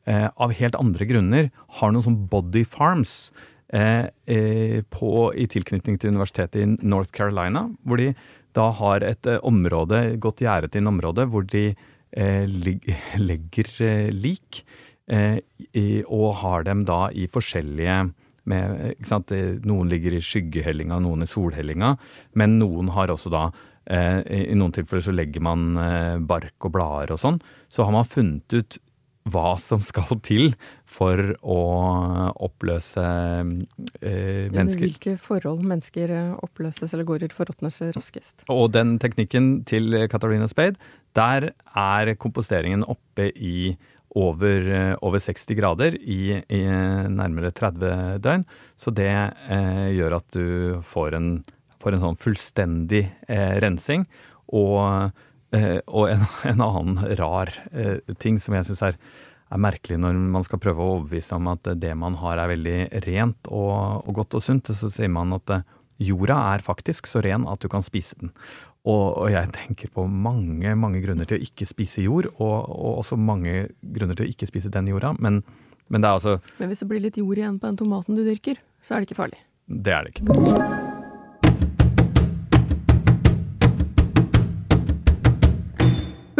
av 0.08 0.54
helt 0.56 0.76
andre 0.78 1.04
grunner 1.04 1.48
har 1.76 1.90
noen 1.92 2.00
sånn 2.06 2.20
body 2.32 2.62
farms 2.64 3.26
på, 3.68 5.10
i 5.36 5.44
tilknytning 5.50 5.98
til 6.00 6.14
universitetet 6.14 6.62
i 6.62 6.88
North 6.88 7.12
Carolina, 7.12 7.66
hvor 7.84 8.00
de 8.00 8.14
da 8.56 8.70
har 8.72 9.04
et 9.04 9.28
eh, 9.28 9.42
område, 9.44 10.16
godt 10.16 10.40
gjerdet 10.40 10.78
inn 10.78 10.88
område, 10.90 11.28
hvor 11.28 11.44
de 11.44 11.74
legger 13.28 13.68
lik. 14.16 14.62
og 16.08 16.30
har 16.40 16.64
dem 16.64 16.86
da 16.88 17.10
i 17.12 17.26
forskjellige 17.28 17.96
med, 18.48 18.94
Noen 19.68 19.90
ligger 19.92 20.16
i 20.16 20.22
skyggehellinga, 20.24 20.98
noen 21.04 21.22
i 21.22 21.28
solhellinga, 21.28 21.98
men 22.32 22.58
noen 22.58 22.88
har 22.96 23.12
også 23.12 23.28
da 23.28 23.50
Eh, 23.88 24.20
I 24.52 24.56
noen 24.58 24.74
tilfeller 24.76 25.04
så 25.06 25.14
legger 25.14 25.44
man 25.44 25.72
eh, 25.80 26.18
bark 26.20 26.66
og 26.66 26.74
blader 26.76 27.14
og 27.14 27.22
sånn. 27.22 27.40
Så 27.72 27.86
har 27.86 27.94
man 27.94 28.08
funnet 28.08 28.52
ut 28.52 28.76
hva 29.32 29.56
som 29.62 29.82
skal 29.84 30.18
til 30.26 30.54
for 30.88 31.20
å 31.42 31.60
oppløse 32.48 33.04
eh, 33.04 34.48
mennesker. 34.54 34.86
Hvilke 34.86 35.16
forhold 35.20 35.62
mennesker 35.68 36.14
oppløses 36.44 36.94
eller 36.94 37.08
går 37.08 37.26
i 37.26 37.30
forråtnes 37.34 37.82
raskest. 37.96 38.46
Og 38.52 38.72
den 38.76 38.96
teknikken 39.02 39.62
til 39.68 39.94
Katarina 40.10 40.48
Spade, 40.50 40.80
der 41.18 41.52
er 41.76 42.14
komposteringen 42.20 42.84
oppe 42.88 43.30
i 43.34 43.76
over, 44.18 44.64
over 45.04 45.20
60 45.20 45.58
grader 45.58 45.94
i, 46.00 46.40
i, 46.40 46.62
nærmere 47.12 47.52
30 47.52 48.18
døgn. 48.24 48.48
Så 48.80 48.92
det 48.96 49.12
eh, 49.12 49.88
gjør 49.98 50.18
at 50.22 50.34
du 50.34 50.80
får 50.88 51.18
en 51.18 51.30
får 51.82 51.96
en 51.96 52.04
sånn 52.04 52.20
fullstendig 52.20 53.04
eh, 53.28 53.56
rensing. 53.62 54.06
Og, 54.56 55.14
eh, 55.56 55.80
og 55.86 56.10
en, 56.12 56.26
en, 56.50 56.62
annen 56.64 57.16
rar 57.20 57.52
eh, 57.72 57.98
ting 58.22 58.38
som 58.42 58.56
jeg 58.56 58.68
syns 58.68 58.84
er, 58.90 59.00
er, 59.48 59.60
merkelig 59.62 59.98
når 60.00 60.18
man 60.36 60.46
skal 60.46 60.60
prøve 60.62 60.84
å 60.84 60.94
overbevise 60.98 61.36
om 61.38 61.50
at 61.52 61.70
det 61.80 61.94
man 61.98 62.18
har 62.20 62.40
er 62.42 62.52
veldig 62.52 62.78
rent 63.06 63.50
og, 63.50 64.04
og 64.04 64.22
godt 64.22 64.38
og 64.40 64.44
sunt, 64.44 64.72
så 64.74 64.90
sier 64.92 65.12
man 65.12 65.36
at 65.36 65.54
eh, 65.54 65.66
jorda 66.08 66.38
er 66.54 66.64
faktisk 66.64 67.08
så 67.10 67.22
ren 67.24 67.46
at 67.50 67.62
du 67.62 67.70
kan 67.72 67.84
spise 67.84 68.18
den. 68.20 68.34
Og, 68.88 69.18
og, 69.18 69.26
jeg 69.32 69.50
tenker 69.52 69.90
på 69.92 70.06
mange 70.08 70.72
mange 70.78 71.02
grunner 71.04 71.28
til 71.28 71.36
å 71.36 71.44
ikke 71.44 71.66
spise 71.68 72.04
jord, 72.06 72.30
og, 72.38 72.54
og 72.70 73.00
også 73.02 73.18
mange 73.20 73.66
grunner 73.82 74.16
til 74.16 74.28
å 74.28 74.30
ikke 74.30 74.48
spise 74.48 74.72
den 74.72 74.88
jorda. 74.88 75.12
Men, 75.18 75.42
men, 75.88 76.00
det 76.00 76.08
er 76.08 76.20
altså 76.20 76.38
Men 76.62 76.72
hvis 76.72 76.84
det 76.84 76.90
blir 76.92 77.04
litt 77.04 77.20
jord 77.20 77.42
igjen 77.42 77.58
på 77.58 77.68
den 77.68 77.82
tomaten 77.82 78.16
du 78.16 78.24
dyrker, 78.24 78.62
så 78.80 78.94
er 78.94 79.02
det 79.02 79.10
ikke 79.10 79.22
farlig? 79.24 79.42
Det 79.68 79.92
er 79.92 80.06
det 80.06 80.16
ikke. 80.16 80.97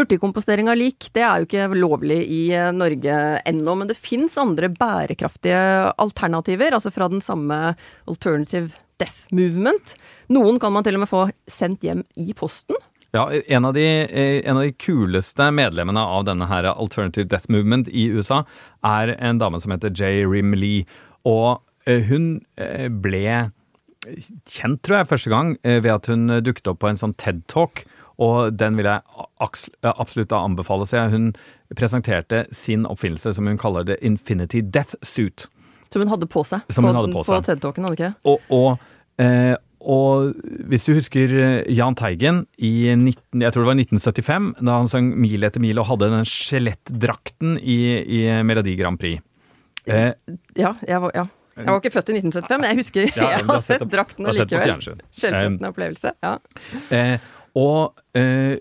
Hurtigkompostering 0.09 0.71
av 0.73 0.79
lik 0.81 1.11
det 1.13 1.21
er 1.21 1.43
jo 1.43 1.45
ikke 1.45 1.77
lovlig 1.77 2.23
i 2.33 2.45
eh, 2.57 2.71
Norge 2.73 3.17
ennå, 3.45 3.75
men 3.77 3.91
det 3.91 3.99
fins 4.01 4.39
andre 4.41 4.71
bærekraftige 4.73 5.59
alternativer, 6.01 6.73
altså 6.73 6.89
fra 6.95 7.11
den 7.13 7.21
samme 7.21 7.75
Alternative 8.09 8.71
Death 8.97 9.29
Movement. 9.37 9.93
Noen 10.33 10.57
kan 10.63 10.73
man 10.73 10.87
til 10.87 10.97
og 10.97 11.03
med 11.03 11.11
få 11.11 11.27
sendt 11.45 11.85
hjem 11.85 12.07
i 12.17 12.33
posten. 12.33 12.79
Ja, 13.13 13.27
en 13.29 13.69
av, 13.69 13.77
de, 13.77 13.85
eh, 13.85 14.39
en 14.49 14.57
av 14.57 14.65
de 14.65 14.73
kuleste 14.81 15.51
medlemmene 15.53 16.01
av 16.01 16.25
denne 16.25 16.49
her 16.49 16.71
Alternative 16.73 17.29
Death 17.29 17.53
Movement 17.53 17.93
i 17.93 18.09
USA 18.09 18.47
er 18.89 19.13
en 19.19 19.45
dame 19.45 19.61
som 19.61 19.77
heter 19.77 19.93
Jay 19.93 20.25
Rim 20.25 20.57
Lee. 20.57 20.89
Og 21.29 21.61
eh, 21.85 22.01
hun 22.09 22.39
ble 23.05 23.27
kjent, 24.49 24.81
tror 24.81 25.03
jeg, 25.03 25.13
første 25.13 25.37
gang 25.37 25.55
ved 25.61 25.93
at 25.93 26.09
hun 26.09 26.39
dukket 26.41 26.73
opp 26.73 26.81
på 26.81 26.89
en 26.95 27.05
sånn 27.05 27.17
TED-talk 27.21 27.85
og 28.19 28.57
den 28.59 28.79
vil 28.79 28.89
jeg 28.91 29.29
absolutt 29.83 30.35
anbefale. 30.35 30.87
Så 30.89 31.07
hun 31.13 31.31
presenterte 31.79 32.47
sin 32.55 32.87
oppfinnelse 32.89 33.35
som 33.37 33.47
hun 33.47 33.61
kaller 33.61 33.87
det 33.87 34.01
Infinity 34.03 34.63
Death 34.65 34.99
Suit. 35.07 35.47
Som 35.93 36.03
hun 36.05 36.13
hadde 36.13 36.29
på 36.31 36.43
seg 36.45 36.67
som 36.69 36.85
på, 36.85 36.91
hun 36.91 36.99
hadde 36.99 37.15
på, 37.15 37.25
på 37.25 37.41
TED-talken, 37.47 37.87
hadde 37.87 37.97
ikke 37.97 38.11
og, 38.29 38.51
og, 38.53 38.83
eh, 39.23 39.55
og, 39.79 40.35
hvis 40.69 40.85
du 40.85 40.93
husker 40.99 41.33
eh, 41.33 41.71
Jahn 41.73 41.97
Teigen 41.97 42.43
i 42.59 42.91
19, 42.93 43.41
jeg 43.41 43.55
tror 43.55 43.65
det 43.65 43.71
var 43.71 43.81
1975, 43.81 44.51
da 44.61 44.77
han 44.83 44.91
sang 44.93 45.09
Mil 45.17 45.47
etter 45.49 45.65
mil 45.65 45.81
og 45.81 45.89
hadde 45.89 46.11
den 46.13 46.29
skjelettdrakten 46.29 47.57
i, 47.63 47.79
i 48.03 48.21
Melodi 48.45 48.77
Grand 48.81 49.01
Prix. 49.01 49.23
Eh, 49.89 50.13
ja, 50.59 50.75
jeg 50.85 51.05
var, 51.07 51.15
ja. 51.17 51.29
Jeg 51.59 51.73
var 51.73 51.81
ikke 51.81 51.95
født 51.97 52.13
i 52.13 52.19
1975, 52.21 52.61
men 52.61 52.69
jeg 52.69 52.79
husker 52.83 53.09
ja, 53.09 53.31
jeg 53.35 53.49
har 53.49 53.65
sett 53.65 53.89
drakten 53.91 54.29
allikevel. 54.29 54.85
Skjellsettende 55.09 55.73
opplevelse. 55.73 56.15
ja. 56.23 56.37
Eh, 56.95 57.17
og 57.59 58.19
eh, 58.19 58.59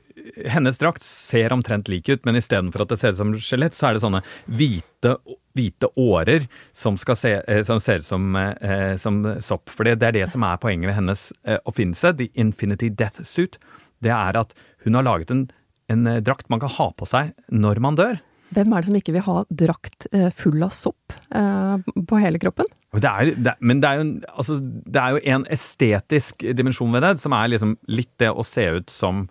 hennes 0.49 0.79
drakt 0.81 1.03
ser 1.05 1.53
omtrent 1.53 1.89
lik 1.91 2.09
ut, 2.09 2.23
men 2.25 2.37
istedenfor 2.39 2.83
at 2.83 2.93
det 2.93 2.99
ser 3.01 3.13
ut 3.13 3.19
som 3.19 3.33
skjelett, 3.37 3.75
så 3.77 3.89
er 3.89 3.97
det 3.97 4.03
sånne 4.03 4.23
hvite, 4.49 5.13
hvite 5.57 5.89
årer 6.01 6.47
som, 6.75 6.97
se, 6.97 7.35
eh, 7.39 7.61
som, 7.67 7.81
ser 7.83 8.01
ut 8.01 8.07
som, 8.07 8.35
eh, 8.35 8.95
som, 9.01 9.21
sopp. 9.43 9.69
For 9.73 9.87
det 9.87 9.99
er 10.01 10.17
det 10.17 10.27
som 10.31 10.45
er 10.47 10.61
poenget 10.61 10.91
ved 10.91 10.99
hennes 10.99 11.27
eh, 11.45 11.59
oppfinnelse, 11.69 12.15
The 12.17 12.31
Infinity 12.39 12.89
Death 12.89 13.23
Suit. 13.27 13.59
Det 14.03 14.13
er 14.13 14.39
at 14.39 14.55
hun 14.85 14.97
har 14.97 15.05
laget 15.05 15.33
en, 15.33 15.47
en 15.93 16.09
drakt 16.23 16.49
man 16.53 16.63
kan 16.63 16.73
ha 16.77 16.91
på 16.97 17.09
seg 17.09 17.35
når 17.53 17.83
man 17.83 17.99
dør. 17.99 18.21
Hvem 18.55 18.73
er 18.73 18.83
det 18.83 18.89
som 18.89 18.97
ikke 18.99 19.15
vil 19.15 19.25
ha 19.27 19.37
drakt 19.63 20.07
eh, 20.13 20.29
full 20.35 20.63
av 20.63 20.75
sopp 20.75 21.15
på 21.27 22.19
hele 22.21 22.39
kroppen? 22.41 22.69
Det 22.95 23.09
er, 23.09 23.33
det, 23.35 23.53
men 23.59 23.81
det 23.83 23.89
er, 23.89 23.99
jo, 23.99 24.05
altså, 24.31 24.55
det 24.63 25.01
er, 25.01 25.13
jo, 25.13 25.21
en 25.35 25.43
estetisk 25.53 26.45
dimensjon 26.57 26.93
ved 26.95 27.03
det, 27.03 27.13
som 27.21 27.35
er 27.35 27.51
liksom 27.51 27.75
litt 27.91 28.13
det 28.21 28.29
å 28.31 28.45
se 28.47 28.63
ut 28.79 28.93
som 28.93 29.25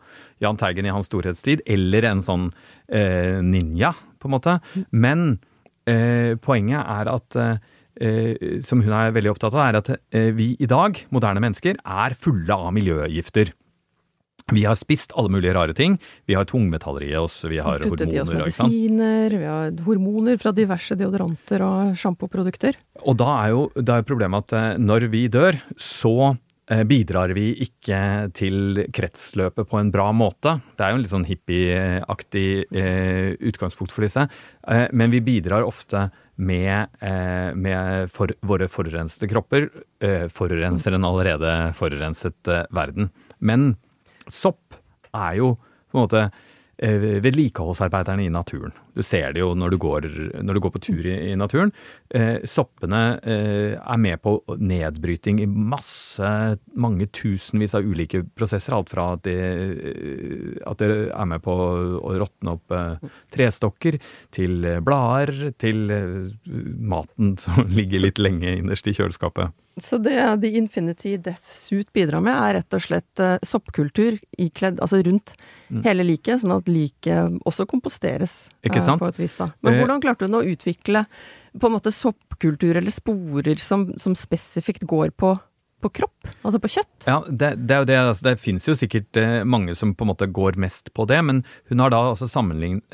Jahn 0.44 0.60
Teigen 0.60 0.86
i 0.86 0.92
hans 0.92 1.08
storhetstid, 1.08 1.64
eller 1.64 2.06
en 2.10 2.20
sånn 2.24 2.50
eh, 2.92 3.40
ninja, 3.42 3.94
på 4.20 4.28
en 4.28 4.36
måte. 4.36 4.58
Men 4.92 5.38
eh, 5.88 6.36
poenget 6.42 6.84
er 6.84 7.10
at 7.14 7.38
eh, 7.40 8.60
som 8.66 8.84
hun 8.84 8.92
er 8.92 9.16
veldig 9.16 9.32
opptatt 9.32 9.56
av, 9.56 9.62
er 9.64 9.80
at 9.80 9.92
eh, 9.96 10.30
vi 10.36 10.52
i 10.60 10.68
dag, 10.70 11.00
moderne 11.14 11.42
mennesker, 11.42 11.80
er 11.80 12.18
fulle 12.20 12.60
av 12.68 12.74
miljøgifter. 12.76 13.54
Vi 14.54 14.62
har 14.62 14.76
spist 14.78 15.10
alle 15.18 15.32
mulige 15.34 15.54
rare 15.56 15.74
ting. 15.74 15.96
Vi 16.30 16.36
har 16.38 16.46
tungmetaller 16.46 17.02
i 17.02 17.16
oss, 17.18 17.40
vi 17.50 17.58
har 17.58 17.80
Puttet 17.82 18.06
hormoner. 18.06 18.14
i 18.14 18.20
oss 18.22 18.30
medisiner, 18.30 19.30
vi 19.34 19.44
har 19.44 19.72
hormoner 19.82 20.36
fra 20.38 20.52
diverse 20.54 20.94
deodoranter 20.94 21.64
og 21.66 21.96
sjampoprodukter. 21.98 22.76
Og 23.02 23.16
da 23.18 23.30
er 23.42 23.54
jo 23.56 23.64
da 23.74 23.96
er 23.98 24.06
problemet 24.06 24.46
at 24.46 24.54
eh, 24.54 24.76
når 24.78 25.08
vi 25.10 25.24
dør, 25.34 25.58
så 25.74 26.36
eh, 26.70 26.84
bidrar 26.86 27.34
vi 27.34 27.48
ikke 27.66 27.98
til 28.38 28.84
kretsløpet 28.94 29.66
på 29.66 29.80
en 29.80 29.90
bra 29.90 30.12
måte. 30.14 30.60
Det 30.78 30.86
er 30.86 30.94
jo 30.94 31.00
en 31.00 31.02
litt 31.02 31.14
sånn 31.16 31.26
hippieaktig 31.26 32.46
eh, 32.70 33.34
utgangspunkt 33.50 33.90
for 33.96 34.06
disse. 34.06 34.28
Eh, 34.62 34.86
men 34.94 35.10
vi 35.10 35.24
bidrar 35.26 35.66
ofte 35.66 36.04
med, 36.38 36.86
eh, 37.02 37.50
med 37.50 38.14
for, 38.14 38.30
våre 38.46 38.70
forurensede 38.70 39.26
kropper. 39.34 39.66
Eh, 39.98 40.28
forurenser 40.30 40.94
en 40.94 41.10
allerede 41.10 41.56
forurenset 41.74 42.54
verden. 42.70 43.10
Men 43.42 43.74
sopp 44.32 44.76
er 45.14 45.38
jo 45.40 45.54
på 45.56 45.96
en 45.98 46.02
måte 46.04 46.24
eh, 46.26 47.22
vedlikeholdsarbeiderne 47.24 48.26
i 48.26 48.32
naturen. 48.32 48.74
Du 48.96 49.02
ser 49.04 49.34
det 49.36 49.42
jo 49.42 49.52
når 49.58 49.74
du 49.74 49.78
går, 49.82 50.08
når 50.40 50.56
du 50.56 50.62
går 50.64 50.72
på 50.72 50.82
tur 50.88 51.06
i, 51.06 51.16
i 51.30 51.34
naturen. 51.38 51.72
Eh, 52.08 52.40
soppene 52.48 53.02
eh, 53.20 53.76
er 53.76 54.00
med 54.00 54.22
på 54.24 54.38
nedbryting 54.56 55.42
i 55.44 55.48
masse, 55.48 56.30
mange 56.74 57.08
tusenvis 57.12 57.76
av 57.76 57.84
ulike 57.84 58.22
prosesser. 58.36 58.76
Alt 58.76 58.92
fra 58.94 59.10
at 59.16 59.26
de, 59.26 59.36
eh, 59.36 60.56
at 60.66 60.80
de 60.80 60.90
er 61.10 61.28
med 61.28 61.44
på 61.44 61.52
å 62.00 62.14
råtne 62.22 62.56
opp 62.56 62.72
eh, 62.72 63.12
trestokker, 63.34 64.00
til 64.34 64.66
blader, 64.86 65.52
til 65.60 65.92
eh, 65.92 66.32
maten 66.80 67.36
som 67.40 67.66
ligger 67.78 68.06
litt 68.06 68.22
lenge 68.22 68.56
innerst 68.56 68.88
i 68.88 68.96
kjøleskapet. 68.96 69.52
Så 69.82 69.98
det 70.00 70.16
The 70.40 70.54
Infinity 70.56 71.18
Death 71.20 71.52
Suit 71.52 71.90
bidrar 71.92 72.22
med, 72.24 72.32
er 72.32 72.54
rett 72.56 72.76
og 72.78 72.80
slett 72.80 73.20
soppkultur 73.44 74.16
ikledd, 74.40 74.80
altså 74.80 75.02
rundt 75.04 75.34
mm. 75.68 75.82
hele 75.84 76.06
liket, 76.06 76.40
sånn 76.40 76.54
at 76.54 76.70
liket 76.70 77.36
også 77.44 77.66
komposteres 77.68 78.46
uh, 78.94 79.00
på 79.00 79.10
et 79.10 79.18
vis. 79.18 79.34
da. 79.40 79.50
Men 79.66 79.74
uh, 79.74 79.80
hvordan 79.82 80.04
klarte 80.04 80.28
hun 80.28 80.38
å 80.38 80.44
utvikle 80.46 81.06
på 81.56 81.68
en 81.68 81.74
måte 81.74 81.92
soppkultur 81.94 82.76
eller 82.76 82.94
sporer 82.94 83.60
som, 83.62 83.88
som 83.98 84.14
spesifikt 84.18 84.84
går 84.86 85.14
på, 85.16 85.32
på 85.82 85.90
kropp, 85.98 86.30
altså 86.42 86.60
på 86.62 86.70
kjøtt? 86.76 87.08
Ja, 87.08 87.18
det, 87.26 87.54
det 87.66 87.80
det. 87.88 87.96
Altså, 87.96 88.28
det 88.28 88.36
finnes 88.44 88.68
jo 88.68 88.76
sikkert 88.76 89.18
mange 89.48 89.74
som 89.78 89.94
på 89.96 90.04
en 90.04 90.12
måte 90.12 90.28
går 90.28 90.60
mest 90.60 90.92
på 90.96 91.08
det, 91.08 91.18
men 91.24 91.42
hun 91.72 91.80
har 91.80 91.94
da 91.94 92.02
også 92.12 92.28
sammen, 92.28 92.84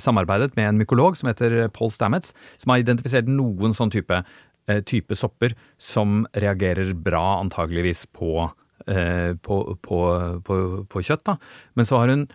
samarbeidet 0.00 0.56
med 0.56 0.72
en 0.72 0.80
mykolog 0.80 1.20
som 1.20 1.30
heter 1.30 1.68
Paul 1.76 1.92
Stamets, 1.92 2.32
som 2.56 2.72
har 2.72 2.82
identifisert 2.82 3.28
noen 3.28 3.76
sånn 3.76 3.92
type 3.92 4.24
Eh, 4.68 4.82
type 4.84 5.16
sopper 5.16 5.54
som 5.80 6.26
reagerer 6.36 6.92
bra, 6.92 7.40
antageligvis, 7.40 8.04
på, 8.12 8.50
eh, 8.86 9.32
på, 9.40 9.56
på, 9.80 10.58
på 10.84 11.02
kjøtt. 11.02 11.24
Da. 11.24 11.38
Men 11.72 11.88
så 11.88 12.02
har 12.02 12.12
hun 12.12 12.26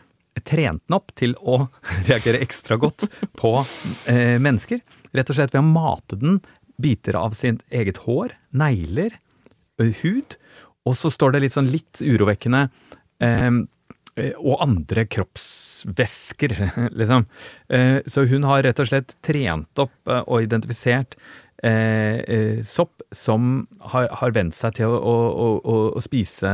trent 0.41 0.83
den 0.87 0.97
opp 0.97 1.13
til 1.19 1.35
å 1.39 1.67
reagere 2.09 2.41
ekstra 2.43 2.79
godt 2.81 3.07
på 3.39 3.55
eh, 4.09 4.39
mennesker. 4.41 4.81
Rett 5.13 5.29
og 5.29 5.37
slett 5.37 5.53
ved 5.53 5.61
å 5.61 5.67
mate 5.67 6.19
den 6.19 6.41
biter 6.81 7.17
av 7.19 7.35
sitt 7.37 7.61
eget 7.69 8.01
hår, 8.07 8.33
negler, 8.49 9.19
hud. 9.77 10.37
Og 10.87 10.97
så 10.97 11.11
står 11.13 11.35
det 11.35 11.45
litt 11.45 11.55
sånn 11.55 11.69
litt 11.71 12.01
urovekkende 12.01 12.65
eh, 13.23 13.61
og 14.37 14.59
andre 14.61 15.07
kroppsvæsker, 15.09 16.51
liksom. 16.99 17.23
Så 18.05 18.25
hun 18.29 18.43
har 18.45 18.61
rett 18.61 18.81
og 18.83 18.91
slett 18.91 19.15
trent 19.25 19.81
opp 19.81 20.11
og 20.13 20.43
identifisert 20.45 21.17
eh, 21.69 22.61
sopp 22.65 23.01
som 23.11 23.67
har, 23.79 24.07
har 24.19 24.33
vent 24.35 24.55
seg 24.55 24.75
til 24.79 24.91
å, 24.91 24.97
å, 24.99 25.47
å, 25.59 25.75
å 25.97 26.03
spise 26.03 26.49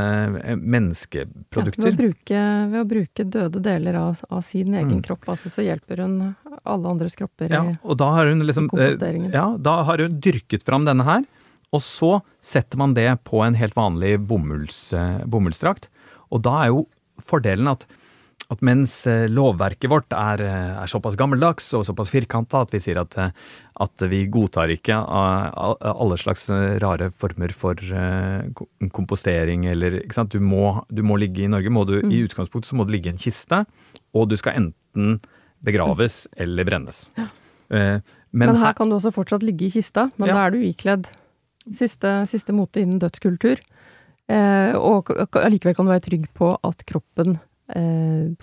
menneskeprodukter. 0.60 1.90
Ja, 1.90 1.90
ved, 1.90 1.98
bruke, 1.98 2.42
ved, 2.70 2.78
å 2.80 2.86
bruke, 2.92 3.26
døde 3.36 3.62
deler 3.64 3.98
av, 4.00 4.22
av 4.30 4.44
sin 4.46 4.74
egen 4.74 5.00
mm. 5.00 5.04
kropp, 5.08 5.28
altså, 5.34 5.52
så 5.52 5.64
hjelper 5.66 6.04
hun 6.04 6.16
alle 6.60 6.92
andres 6.92 7.16
kropper 7.18 7.52
ja, 7.52 7.62
og 7.82 7.96
da 8.00 8.10
har 8.18 8.30
hun 8.30 8.44
liksom, 8.46 8.68
komposteringen. 8.70 9.32
Ja, 9.34 9.50
da 9.58 9.80
har 9.88 10.02
hun 10.02 10.18
dyrket 10.22 10.66
fram 10.66 10.86
denne 10.88 11.06
her, 11.08 11.24
og 11.74 11.82
så 11.86 12.18
setter 12.44 12.80
man 12.80 12.94
det 12.96 13.08
på 13.28 13.42
en 13.44 13.56
helt 13.58 13.76
vanlig 13.78 14.16
bomulls, 14.26 14.90
bomullsdrakt. 15.30 15.86
Og 16.34 16.42
da 16.46 16.56
er 16.64 16.72
jo 16.72 16.84
fordelen 17.22 17.70
at 17.70 17.86
at 18.50 18.62
mens 18.66 18.94
eh, 19.06 19.28
lovverket 19.30 19.90
vårt 19.90 20.14
er, 20.16 20.42
eh, 20.42 20.78
er 20.82 20.90
såpass 20.90 21.16
gammeldags 21.18 21.68
og 21.78 21.84
såpass 21.86 22.10
firkanta 22.10 22.64
at 22.64 22.72
vi 22.74 22.80
sier 22.82 22.98
at, 23.02 23.14
eh, 23.20 23.30
at, 23.84 24.04
vi 24.10 24.24
godtar 24.32 24.72
ikke 24.74 24.96
alle 24.98 26.18
slags 26.20 26.48
rare 26.82 27.10
former 27.14 27.54
for 27.56 27.78
kompostering 28.96 29.68
eller 29.70 30.00
ikke 30.02 30.18
sant? 30.18 30.34
Du 30.34 30.42
må, 30.42 30.80
du 30.90 31.04
må 31.06 31.16
ligge 31.20 31.44
i 31.46 31.50
Norge, 31.52 31.72
må 31.72 31.86
du, 31.88 32.00
mm. 32.02 32.10
i 32.12 32.24
utgangspunktet 32.26 32.72
så 32.72 32.78
må 32.78 32.88
du 32.88 32.92
ligge 32.96 33.08
i 33.08 33.14
en 33.14 33.22
kiste, 33.22 33.62
og 34.12 34.28
du 34.28 34.36
skal 34.40 34.58
enten 34.58 35.20
begraves 35.64 36.24
mm. 36.26 36.34
eller 36.44 36.68
brennes. 36.68 37.04
Ja. 37.16 37.30
Men, 37.70 38.02
men, 38.50 38.58
her 38.58 38.74
kan 38.74 38.90
du 38.90 38.96
også 38.96 39.12
fortsatt 39.14 39.44
ligge 39.46 39.68
i 39.68 39.74
kista, 39.76 40.08
men 40.18 40.30
ja. 40.30 40.34
da 40.34 40.46
er 40.48 40.54
du 40.56 40.64
ikledd 40.66 41.06
siste, 41.76 42.24
siste 42.30 42.54
mote 42.56 42.82
innen 42.82 42.98
dødskultur. 43.02 43.62
Eh, 44.30 44.74
og 44.78 45.10
allikevel 45.38 45.74
kan 45.76 45.86
du 45.86 45.92
være 45.92 46.04
trygg 46.06 46.26
på 46.38 46.52
at 46.66 46.84
kroppen 46.88 47.38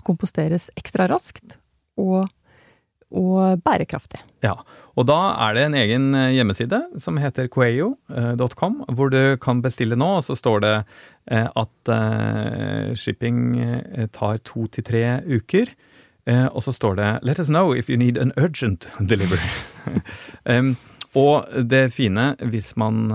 komposteres 0.06 0.70
ekstra 0.78 1.08
raskt 1.10 1.58
og, 1.98 2.28
og, 3.10 3.60
bærekraftig. 3.64 4.20
Ja, 4.44 4.54
og 4.98 5.06
da 5.08 5.18
er 5.46 5.56
det 5.56 5.64
en 5.66 5.76
egen 5.78 6.08
eh, 6.16 6.34
hjemmeside 6.36 6.82
som 7.02 7.18
heter 7.20 7.48
coeo.com, 7.52 8.82
hvor 8.94 9.12
du 9.14 9.36
kan 9.42 9.62
bestille 9.64 9.98
nå, 9.98 10.18
og 10.18 10.26
så 10.26 10.36
står 10.38 10.64
det 10.64 10.74
eh, 11.30 11.46
at 11.48 11.92
eh, 11.94 12.94
shipping 12.98 13.58
eh, 13.62 14.08
tar 14.14 14.42
to 14.46 14.66
til 14.72 14.86
tre 14.86 15.04
uker. 15.26 15.72
Eh, 16.28 16.46
og 16.46 16.62
så 16.62 16.74
står 16.76 16.98
det 16.98 17.10
'Let 17.22 17.40
us 17.40 17.48
know 17.48 17.72
if 17.72 17.88
you 17.88 17.96
need 17.96 18.18
an 18.18 18.32
urgent 18.36 18.88
delivery'. 18.98 19.64
um, 20.52 20.76
Og 21.16 21.48
det 21.70 21.92
fine, 21.92 22.36
hvis 22.50 22.76
man, 22.76 23.08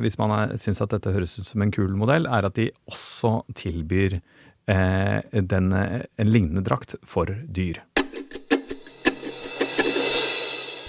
hvis 0.00 0.18
man 0.18 0.56
syns 0.58 0.80
at 0.80 0.90
dette 0.90 1.12
høres 1.12 1.38
ut 1.38 1.46
som 1.46 1.62
en 1.62 1.70
kul 1.70 1.92
modell, 1.94 2.24
er 2.26 2.46
at 2.46 2.56
de 2.56 2.70
også 2.88 3.42
tilbyr 3.54 4.16
Eh, 4.55 4.55
den, 4.66 5.72
eh, 5.72 6.02
en 6.16 6.30
lignende 6.30 6.64
drakt 6.66 6.96
for 7.06 7.26
dyr. 7.26 7.82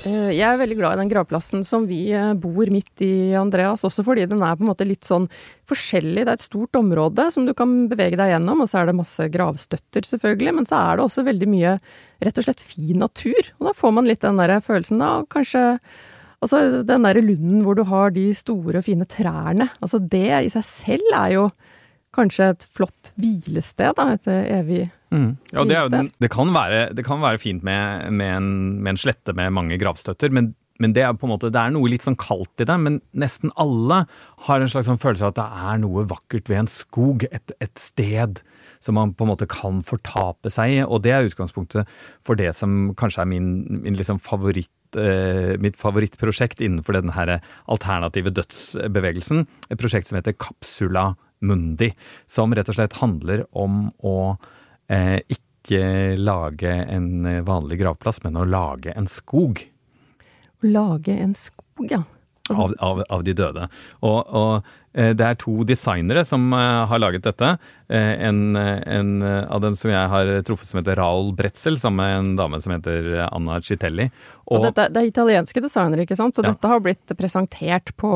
Eh, 0.08 0.32
jeg 0.38 0.46
er 0.46 0.60
veldig 0.60 0.78
glad 0.80 0.96
i 0.96 1.02
den 1.02 1.12
gravplassen 1.12 1.64
som 1.68 1.88
vi 1.90 2.10
bor 2.40 2.70
midt 2.72 3.04
i, 3.04 3.34
Andreas. 3.38 3.84
Også 3.88 4.06
fordi 4.06 4.28
den 4.30 4.42
er 4.42 4.56
på 4.56 4.64
en 4.64 4.72
måte 4.72 4.88
litt 4.88 5.08
sånn 5.08 5.28
forskjellig. 5.68 6.24
Det 6.24 6.32
er 6.32 6.40
et 6.40 6.46
stort 6.46 6.80
område 6.80 7.30
som 7.34 7.48
du 7.48 7.54
kan 7.58 7.88
bevege 7.92 8.20
deg 8.20 8.34
gjennom, 8.34 8.64
og 8.64 8.70
så 8.72 8.82
er 8.82 8.90
det 8.90 9.00
masse 9.00 9.30
gravstøtter, 9.34 10.08
selvfølgelig. 10.08 10.54
Men 10.60 10.70
så 10.70 10.80
er 10.80 10.98
det 10.98 11.08
også 11.08 11.26
veldig 11.28 11.50
mye 11.52 11.80
rett 12.24 12.38
og 12.40 12.48
slett 12.48 12.64
fin 12.64 13.02
natur. 13.04 13.52
Og 13.60 13.72
da 13.72 13.76
får 13.78 13.98
man 13.98 14.08
litt 14.08 14.24
den 14.24 14.40
der 14.42 14.60
følelsen 14.64 15.04
av 15.04 15.28
kanskje 15.34 15.66
Altså 16.38 16.84
den 16.86 17.02
derre 17.02 17.24
lunden 17.26 17.64
hvor 17.66 17.74
du 17.74 17.82
har 17.90 18.12
de 18.14 18.28
store 18.38 18.84
fine 18.86 19.08
trærne. 19.10 19.72
Altså 19.82 19.98
det 19.98 20.28
i 20.30 20.52
seg 20.54 20.66
selv 20.68 21.16
er 21.18 21.32
jo 21.34 21.46
kanskje 22.18 22.52
et 22.54 22.68
flott 22.76 23.12
hvilested, 23.20 23.98
da, 23.98 24.14
et 24.18 24.30
evig 24.34 24.84
mm. 25.14 25.30
ja, 25.54 25.64
det, 25.64 25.82
hvilested. 25.82 26.14
det, 26.24 26.32
kan 26.34 26.54
være, 26.56 26.86
det, 26.98 27.06
kan 27.08 27.24
være, 27.24 27.42
fint 27.42 27.66
med, 27.68 28.08
med, 28.12 28.32
en, 28.40 28.54
med, 28.82 28.96
en, 28.96 29.02
slette 29.02 29.36
med 29.38 29.54
mange 29.56 29.80
gravstøtter, 29.82 30.34
men, 30.34 30.52
men, 30.82 30.94
det 30.98 31.06
er 31.06 31.16
på 31.18 31.28
en 31.30 31.34
måte, 31.36 31.52
det 31.54 31.62
er 31.62 31.74
noe 31.76 31.90
litt 31.92 32.06
sånn 32.06 32.20
kaldt 32.20 32.64
i 32.64 32.68
det. 32.70 32.78
Men 32.82 33.00
nesten 33.18 33.54
alle 33.60 34.04
har 34.48 34.62
en 34.62 34.72
slags 34.72 34.90
sånn 34.90 35.02
følelse 35.02 35.26
av 35.26 35.34
at 35.34 35.40
det 35.40 35.68
er 35.72 35.82
noe 35.86 36.06
vakkert 36.10 36.52
ved 36.52 36.64
en 36.64 36.72
skog, 36.72 37.28
et, 37.32 37.56
et 37.64 37.82
sted 37.82 38.42
som 38.84 38.98
man 38.98 39.14
på 39.18 39.26
en 39.26 39.32
måte 39.32 39.48
kan 39.50 39.82
fortape 39.86 40.52
seg 40.54 40.76
i. 40.76 40.82
Og 40.86 41.02
det 41.06 41.14
er 41.16 41.30
utgangspunktet 41.30 41.90
for 42.26 42.40
det 42.40 42.52
som 42.58 42.92
kanskje 43.00 43.24
er 43.24 43.32
min, 43.32 43.50
min 43.82 43.98
liksom 43.98 44.22
favoritt 44.24 44.70
eh, 44.96 45.56
mitt 45.62 45.80
favorittprosjekt 45.82 46.62
innenfor 46.64 47.00
denne 47.00 47.40
alternative 47.66 48.34
dødsbevegelsen. 48.38 49.48
Et 49.72 49.80
prosjekt 49.80 50.12
som 50.12 50.20
heter 50.20 50.38
Kapsula 50.38 51.12
Mundi, 51.40 51.92
som 52.26 52.56
rett 52.56 52.70
og 52.70 52.78
slett 52.78 52.98
handler 53.02 53.46
om 53.52 53.88
å 54.06 54.18
eh, 54.90 55.20
ikke 55.28 56.16
lage 56.18 56.72
en 56.72 57.28
vanlig 57.46 57.82
gravplass, 57.82 58.22
men 58.24 58.40
å 58.40 58.46
lage 58.48 58.94
en 58.96 59.10
skog. 59.12 59.62
Å 60.64 60.72
lage 60.72 61.14
en 61.14 61.36
skog, 61.38 61.90
ja. 61.92 62.04
Altså... 62.48 62.64
Av, 62.64 62.74
av, 62.80 63.04
av, 63.10 63.24
de 63.28 63.34
døde. 63.36 63.68
Og, 64.08 64.20
og 64.32 64.87
det 64.98 65.26
er 65.26 65.38
to 65.38 65.62
designere 65.68 66.24
som 66.26 66.50
eh, 66.56 66.86
har 66.90 67.02
laget 67.02 67.26
dette. 67.28 67.52
Eh, 67.88 68.14
en, 68.28 68.56
en, 68.58 69.12
av 69.24 69.62
dem 69.62 69.76
som 69.78 69.92
jeg 69.92 70.10
har 70.12 70.32
truffet 70.48 70.70
som 70.70 70.82
heter 70.82 70.98
Raoul 70.98 71.30
Bretzel, 71.38 71.78
sammen 71.80 72.02
med 72.02 72.16
en 72.18 72.32
dame 72.40 72.60
som 72.64 72.74
heter 72.74 73.28
Anna 73.28 73.60
Citelli. 73.62 74.10
Og, 74.48 74.62
og 74.62 74.64
dette, 74.70 74.86
det 74.96 75.02
er 75.02 75.10
italienske 75.10 75.62
designere, 75.62 76.06
ikke 76.08 76.16
sant? 76.18 76.38
Så 76.38 76.44
ja. 76.44 76.54
dette 76.54 76.70
har 76.72 76.80
blitt 76.84 77.14
presentert 77.20 77.92
på 78.00 78.12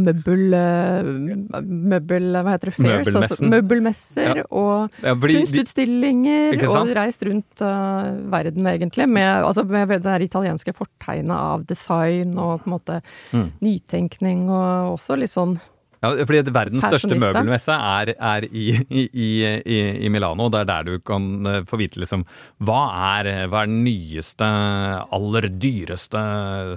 møbel... 0.00 0.56
møbel 1.62 2.40
hva 2.40 2.56
heter 2.56 2.72
det? 2.72 2.74
Fairs? 2.80 3.10
Altså, 3.22 3.38
møbelmesser 3.46 4.42
ja. 4.42 4.46
og 4.50 4.98
ja, 5.06 5.14
fordi, 5.14 5.38
kunstutstillinger. 5.44 6.58
Og 6.66 6.90
reist 6.98 7.22
rundt 7.26 7.62
uh, 7.62 8.10
verden, 8.34 8.66
egentlig, 8.72 9.06
med, 9.08 9.30
altså, 9.46 9.62
med 9.70 9.94
det 9.94 10.02
der 10.04 10.26
italienske 10.26 10.74
fortegnet 10.76 11.36
av 11.36 11.64
design 11.70 12.34
og 12.34 12.64
på 12.64 12.68
en 12.68 12.74
måte 12.74 13.00
mm. 13.30 13.48
nytenkning, 13.62 14.44
og 14.50 14.96
også 14.98 15.18
litt 15.22 15.32
sånn 15.32 15.56
ja, 16.02 16.10
fordi 16.28 16.42
verdens 16.52 16.84
største 16.84 17.16
møbelmesse 17.18 17.72
er, 17.72 18.12
er 18.14 18.46
i, 18.50 18.66
i, 18.86 19.06
i, 19.08 19.78
i, 20.04 20.10
Milano. 20.12 20.50
Det 20.52 20.60
er 20.62 20.68
der 20.68 20.86
du 20.88 20.98
kan 21.04 21.48
eh, 21.48 21.62
få 21.68 21.80
vite 21.80 22.02
liksom 22.02 22.26
hva 22.66 22.82
er, 23.18 23.30
hva 23.50 23.64
er 23.64 23.70
den 23.70 23.82
nyeste, 23.86 24.50
aller 25.16 25.48
dyreste 25.56 26.22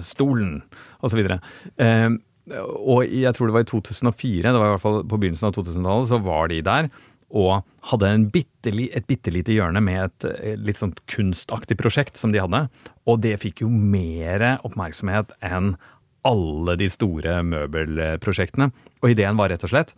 stolen, 0.06 0.58
osv. 1.04 1.20
Eh, 1.30 2.08
og 2.50 3.04
jeg 3.06 3.36
tror 3.36 3.50
det 3.50 3.58
var 3.58 3.66
i 3.66 3.70
2004, 3.70 4.48
det 4.48 4.56
var 4.56 4.70
i 4.70 4.74
hvert 4.74 4.84
fall 4.86 5.00
på 5.04 5.20
begynnelsen 5.20 5.50
av 5.50 5.56
2000-tallet, 5.58 6.10
så 6.10 6.20
var 6.24 6.50
de 6.50 6.64
der. 6.66 6.90
Og 7.30 7.60
hadde 7.92 8.08
bitte, 8.34 8.72
et 8.72 9.06
bitte 9.06 9.30
lite 9.30 9.54
hjørne 9.54 9.82
med 9.84 10.08
et 10.08 10.28
eh, 10.32 10.56
litt 10.58 10.80
sånn 10.80 10.96
kunstaktig 11.12 11.78
prosjekt 11.78 12.18
som 12.18 12.34
de 12.34 12.42
hadde. 12.42 12.64
Og 13.06 13.22
det 13.22 13.36
fikk 13.44 13.62
jo 13.64 13.70
mer 13.70 14.56
oppmerksomhet 14.66 15.36
enn 15.46 15.74
alle 16.26 16.76
de 16.80 16.88
store 16.92 17.40
møbelprosjektene. 17.46 18.70
Og 19.00 19.14
ideen 19.14 19.38
var 19.38 19.52
rett 19.52 19.64
og 19.66 19.72
slett 19.72 19.94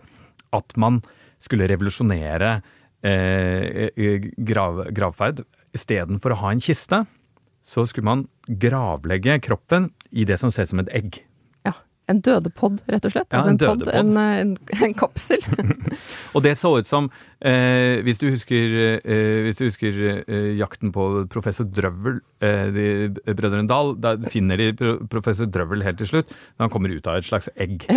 at 0.53 0.77
man 0.81 1.01
skulle 1.43 1.67
revolusjonere 1.71 2.55
eh, 3.03 3.91
eh 3.97 4.31
grav, 4.37 4.85
gravferd. 4.95 5.43
Istedenfor 5.73 6.35
å 6.35 6.41
ha 6.45 6.53
en 6.53 6.63
kiste, 6.63 7.05
så 7.63 7.87
skulle 7.87 8.09
man 8.11 8.27
gravlegge 8.47 9.41
kroppen 9.41 9.91
i 10.11 10.27
det 10.29 10.39
som 10.39 10.53
ser 10.53 10.67
ut 10.67 10.75
som 10.75 10.83
et 10.83 10.93
egg. 10.93 11.23
En 12.11 12.19
dødepod, 12.25 12.81
rett 12.91 13.05
og 13.07 13.13
slett? 13.15 13.29
Ja, 13.31 13.39
altså 13.39 13.53
en, 13.53 13.59
en, 13.59 13.63
pod, 13.63 13.87
en, 13.95 14.17
en, 14.19 14.57
en, 14.75 14.95
kapsel. 14.99 15.45
og 16.35 16.43
det 16.43 16.57
så 16.59 16.75
ut 16.81 16.89
som, 16.89 17.09
eh, 17.39 18.03
hvis 18.03 18.19
du 18.19 18.27
husker, 18.33 18.77
eh, 18.99 19.39
hvis 19.47 19.61
du 19.61 19.65
husker 19.69 20.03
eh, 20.27 20.51
jakten 20.59 20.93
på 20.95 21.07
professor 21.33 21.69
Drøvel, 21.71 22.19
eh, 22.43 22.67
de 22.75 23.35
Brødrene 23.39 23.71
Dal, 23.71 23.95
da 24.03 24.17
finner 24.35 24.59
de 24.59 24.97
professor 25.13 25.47
Drøvel 25.47 25.87
helt 25.87 26.03
til 26.03 26.11
slutt, 26.11 26.35
når 26.59 26.67
han 26.67 26.75
kommer 26.75 26.95
ut 26.95 27.07
av 27.07 27.23
et 27.23 27.31
slags 27.31 27.51
egg. 27.57 27.87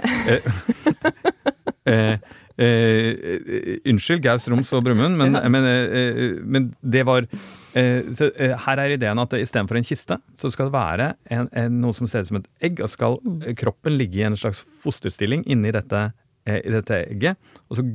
Eh, 1.85 2.17
Eh, 2.57 2.63
eh, 2.65 3.79
unnskyld, 3.85 4.21
Gaus, 4.23 4.47
Roms 4.47 4.71
og 4.73 4.83
Brumund, 4.85 5.17
men, 5.19 5.35
men, 5.51 5.65
eh, 5.67 6.37
men, 6.39 6.69
det 6.81 7.03
var 7.05 7.25
eh, 7.27 7.39
så, 7.75 8.29
eh, 8.39 8.53
Her 8.65 8.79
er 8.79 8.93
ideen 8.95 9.19
at 9.19 9.33
istedenfor 9.35 9.79
en 9.79 9.87
kiste, 9.87 10.17
så 10.39 10.51
skal 10.51 10.69
det 10.69 10.75
være 10.75 11.07
en, 11.33 11.49
en, 11.51 11.81
noe 11.83 11.95
som 11.97 12.07
ser 12.07 12.23
ut 12.23 12.29
som 12.29 12.39
et 12.39 12.49
egg. 12.63 12.79
Og 12.83 12.91
skal 12.91 13.19
mm. 13.23 13.41
kroppen 13.59 13.97
ligge 13.99 14.21
i 14.21 14.27
en 14.27 14.37
slags 14.39 14.61
fosterstilling 14.83 15.43
inni 15.51 15.73
dette, 15.75 16.07
eh, 16.47 16.61
i 16.61 16.71
dette 16.71 17.01
egget. 17.03 17.41
Og 17.69 17.79
så 17.79 17.87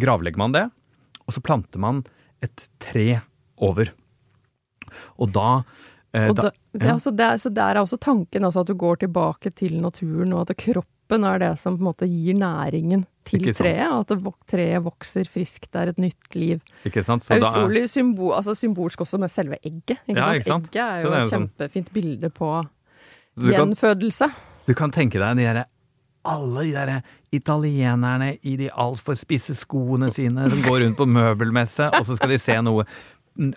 gravlegger 0.00 0.40
man 0.40 0.56
det, 0.56 0.66
og 1.26 1.36
så 1.36 1.42
planter 1.44 1.82
man 1.82 2.02
et 2.42 2.66
tre 2.82 3.20
over. 3.60 3.92
Og 5.20 5.30
da 5.30 5.62
og 6.10 6.32
da, 6.34 6.48
ja. 6.74 6.96
så, 6.98 7.12
der, 7.14 7.36
så, 7.38 7.52
der, 7.54 7.76
er 7.76 7.84
også 7.84 8.00
tanken 8.02 8.42
altså 8.42 8.64
at 8.64 8.66
du 8.66 8.74
går 8.74 9.04
tilbake 9.04 9.52
til 9.54 9.76
naturen, 9.78 10.32
og 10.34 10.48
at 10.48 10.56
kroppen 10.58 10.99
er 11.18 11.40
det 11.42 11.50
som 11.58 11.76
på 11.76 11.82
en 11.82 11.88
måte 11.90 12.06
gir 12.08 12.36
næringen 12.38 13.06
til 13.26 13.48
treet, 13.54 13.90
og 13.90 14.10
at 14.10 14.46
treet 14.50 14.84
vokser 14.84 15.28
friskt. 15.30 15.70
Det 15.72 15.80
er 15.80 15.92
et 15.92 15.98
nytt 15.98 16.36
liv. 16.38 16.60
Ikke 16.86 17.02
sant? 17.02 17.24
Så 17.24 17.34
det 17.34 17.42
er 17.42 17.48
utrolig 17.50 17.84
symbol, 17.90 18.34
altså 18.36 18.54
symbolsk 18.54 19.00
også 19.00 19.18
med 19.18 19.32
selve 19.32 19.58
egget. 19.64 19.98
Ikke 20.06 20.20
ja, 20.20 20.24
sant? 20.24 20.36
Ikke 20.36 20.52
sant? 20.52 20.70
Egget 20.70 20.84
er 20.84 21.02
jo 21.02 21.10
er 21.10 21.18
et 21.20 21.32
sånn... 21.32 21.50
kjempefint 21.50 21.92
bilde 21.96 22.30
på 22.30 22.54
du 23.40 23.50
gjenfødelse. 23.50 24.30
Kan, 24.30 24.64
du 24.66 24.74
kan 24.78 24.94
tenke 24.94 25.22
deg 25.22 25.38
de 25.40 25.46
derre 25.48 25.66
alle 26.28 26.66
de 26.66 26.72
der 26.74 26.98
italienerne 27.32 28.34
i 28.42 28.56
de 28.60 28.68
altfor 28.68 29.16
spisse 29.16 29.54
skoene 29.56 30.10
sine 30.12 30.50
som 30.50 30.60
går 30.66 30.82
rundt 30.84 30.98
på 30.98 31.06
møbelmesse, 31.08 31.86
og 31.96 32.04
så 32.04 32.16
skal 32.18 32.34
de 32.34 32.38
se 32.42 32.56
noe 32.60 32.84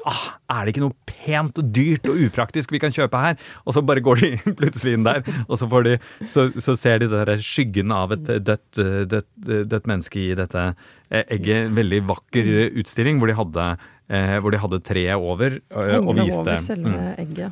ah, 0.10 0.24
Er 0.52 0.65
det 0.65 0.74
ikke 0.74 0.84
noe 0.86 0.96
pent 1.10 1.60
og 1.60 1.72
dyrt 1.76 2.08
og 2.10 2.19
upraktisk 2.28 2.74
vi 2.74 2.82
kan 2.82 2.93
kjøpe 2.93 3.19
her? 3.19 3.38
Og 3.67 3.76
så 3.76 3.84
bare 3.86 4.04
går 4.04 4.22
de 4.22 4.32
plutselig 4.60 4.98
inn 4.98 5.08
der, 5.08 5.24
og 5.48 5.58
så, 5.60 5.69
de, 5.86 5.98
så, 6.34 6.50
så 6.63 6.76
ser 6.80 7.04
de 7.04 7.10
der 7.12 7.36
skyggen 7.43 7.93
av 7.96 8.15
et 8.15 8.30
dødt, 8.46 8.82
dødt, 9.12 9.32
dødt 9.72 9.89
menneske 9.89 10.22
i 10.22 10.38
dette 10.38 10.69
egget. 11.12 11.67
En 11.67 11.76
veldig 11.78 12.04
vakker 12.10 12.54
utstilling 12.82 13.19
hvor 13.22 13.30
de 13.30 13.38
hadde 13.38 13.67
eh, 14.10 14.38
hvor 14.43 14.54
de 14.54 14.62
hadde 14.62 14.82
treet 14.86 15.19
over 15.19 15.60
eh, 15.60 15.98
og 16.00 16.15
viste 16.17 16.78
mm. 16.80 16.96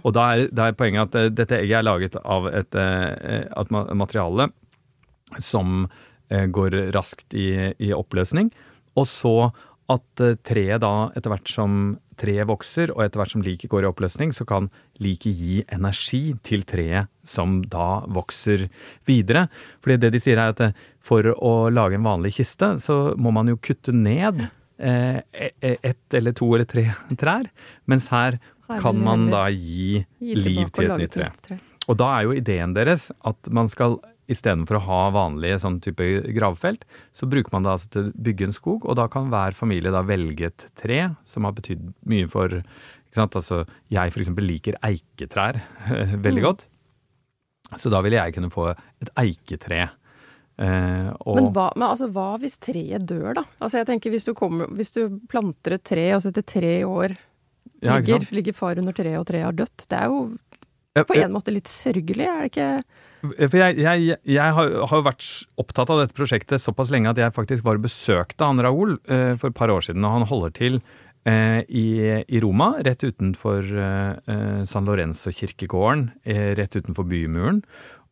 Og 0.01 0.15
da 0.17 0.27
er, 0.35 0.47
da 0.51 0.69
er, 0.69 0.77
poenget 0.79 1.11
at 1.11 1.19
uh, 1.19 1.33
dette 1.41 1.59
egget 1.59 1.81
er 1.81 1.87
laget 1.87 2.17
av 2.21 2.47
et, 2.51 2.79
et 2.79 3.75
materiale 3.75 4.51
som 5.39 5.85
går 6.31 6.75
raskt 6.95 7.35
i, 7.35 7.73
i, 7.75 7.89
oppløsning. 7.91 8.53
Og 8.95 9.07
så 9.07 9.51
at 9.91 10.23
treet 10.47 10.81
da, 10.83 11.09
etter 11.17 11.33
hvert 11.33 11.51
som 11.51 11.81
treet 12.21 12.47
vokser, 12.49 12.93
og 12.93 13.03
etter 13.03 13.21
hvert 13.21 13.33
som 13.33 13.43
liket 13.45 13.71
går 13.71 13.85
i 13.85 13.89
oppløsning, 13.89 14.31
så 14.35 14.45
kan 14.47 14.69
liket 15.01 15.35
gi 15.37 15.59
energi 15.73 16.35
til 16.45 16.63
treet 16.69 17.09
som 17.27 17.59
da 17.69 18.05
vokser 18.13 18.67
videre. 19.09 19.47
Fordi 19.81 19.99
det 20.03 20.13
de 20.15 20.21
sier 20.21 20.41
er 20.41 20.53
at 20.53 20.81
for 21.01 21.33
å 21.33 21.53
lage 21.73 21.97
en 21.97 22.05
vanlig 22.05 22.35
kiste, 22.39 22.75
så 22.83 23.01
må 23.17 23.33
man 23.35 23.49
jo 23.49 23.59
kutte 23.61 23.95
ned 23.95 24.45
Eh, 24.81 25.17
e, 25.31 25.49
e, 25.61 25.77
ett 25.81 26.13
eller 26.13 26.33
to 26.33 26.55
eller 26.55 26.65
tre 26.65 26.87
trær. 27.21 27.49
Mens 27.85 28.07
her 28.09 28.39
kan 28.81 28.97
man 28.97 29.27
da 29.29 29.45
gi, 29.53 30.01
liv 30.19 30.71
til 30.73 30.89
et 30.89 31.03
nytt 31.03 31.43
tre. 31.45 31.57
Og 31.85 31.97
da 31.99 32.07
er 32.15 32.25
jo 32.25 32.37
ideen 32.39 32.73
deres 32.73 33.09
at 33.27 33.51
man 33.53 33.69
skal 33.69 33.99
istedenfor 34.31 34.79
å 34.79 34.83
ha 34.87 35.01
vanlige 35.15 35.59
sånn 35.63 35.79
type 35.83 36.07
gravfelt, 36.35 36.85
så 37.15 37.29
bruker 37.29 37.53
man 37.55 37.67
det 37.67 37.75
altså 37.75 37.91
til 37.93 38.09
å 38.09 38.25
bygge 38.27 38.49
en 38.49 38.55
skog, 38.55 38.87
og 38.87 38.97
da 38.99 39.07
kan 39.11 39.31
hver 39.33 39.55
familie 39.57 39.93
da 39.93 40.03
velge 40.07 40.49
et 40.51 40.67
tre 40.79 41.03
som 41.27 41.47
har 41.47 41.55
betydd 41.57 41.91
mye 42.09 42.27
for 42.31 42.61
ikke 42.61 43.19
sant? 43.19 43.39
Altså, 43.39 43.63
jeg 43.91 44.13
f.eks. 44.13 44.35
liker 44.39 44.77
eiketrær 44.87 45.59
veldig 46.27 46.41
mm. 46.41 46.45
godt. 46.47 46.67
Så 47.79 47.91
da 47.91 48.01
ville 48.03 48.19
jeg 48.19 48.35
kunne 48.35 48.51
få 48.51 48.71
et 48.71 49.11
eiketre 49.19 49.85
Eh, 50.61 51.09
og... 51.25 51.37
men, 51.37 51.47
hva, 51.55 51.69
men 51.73 51.87
altså, 51.87 52.07
hva, 52.13 52.35
hvis 52.41 52.59
treet 52.61 53.05
dør, 53.09 53.33
da? 53.39 53.45
Altså, 53.57 53.79
jeg 53.79 53.87
tenker 53.89 54.13
hvis 54.13 54.27
du, 54.27 54.33
kommer, 54.37 54.69
hvis 54.77 54.93
du 54.93 55.05
planter 55.31 55.77
et 55.77 55.85
tre, 55.87 56.03
og 56.13 56.21
så 56.21 56.29
etter 56.29 56.45
tre 56.45 56.73
år 56.85 57.15
ja, 57.81 57.95
ligger, 57.95 58.27
ligger, 58.35 58.57
far 58.57 58.81
under 58.81 58.93
treet, 58.93 59.17
og 59.17 59.25
treet 59.29 59.47
har 59.47 59.57
dødt. 59.57 59.87
Det 59.89 59.97
er 59.97 60.11
jo 60.11 61.05
på 61.07 61.17
en 61.17 61.33
måte 61.33 61.55
litt 61.55 61.71
sørgelig, 61.71 62.27
er 62.27 62.43
det 62.43 62.51
ikke? 62.51 62.69
For 63.21 63.57
jeg, 63.59 63.77
jeg, 63.77 64.17
jeg 64.25 64.55
har, 64.57 64.71
jo 64.73 65.05
vært 65.05 65.25
opptatt 65.61 65.91
av 65.93 66.01
dette 66.01 66.17
prosjektet 66.17 66.61
såpass 66.61 66.89
lenge 66.93 67.11
at 67.11 67.21
jeg 67.21 67.35
faktisk 67.35 67.67
og 67.69 67.83
besøkte 67.83 68.47
han 68.47 68.61
Raoul 68.63 68.97
eh, 69.05 69.37
for 69.37 69.51
et 69.51 69.57
par 69.57 69.73
år 69.73 69.85
siden, 69.85 70.05
og 70.07 70.15
han 70.15 70.27
holder 70.29 70.55
til 70.57 70.79
eh, 71.29 71.61
i, 71.69 71.85
i, 72.25 72.41
Roma, 72.41 72.73
rett 72.81 73.05
utenfor 73.05 73.69
eh, 73.69 74.63
San 74.69 74.89
Lorenzo-kirkegården, 74.89 76.07
rett 76.57 76.79
utenfor 76.79 77.05
bymuren. 77.11 77.61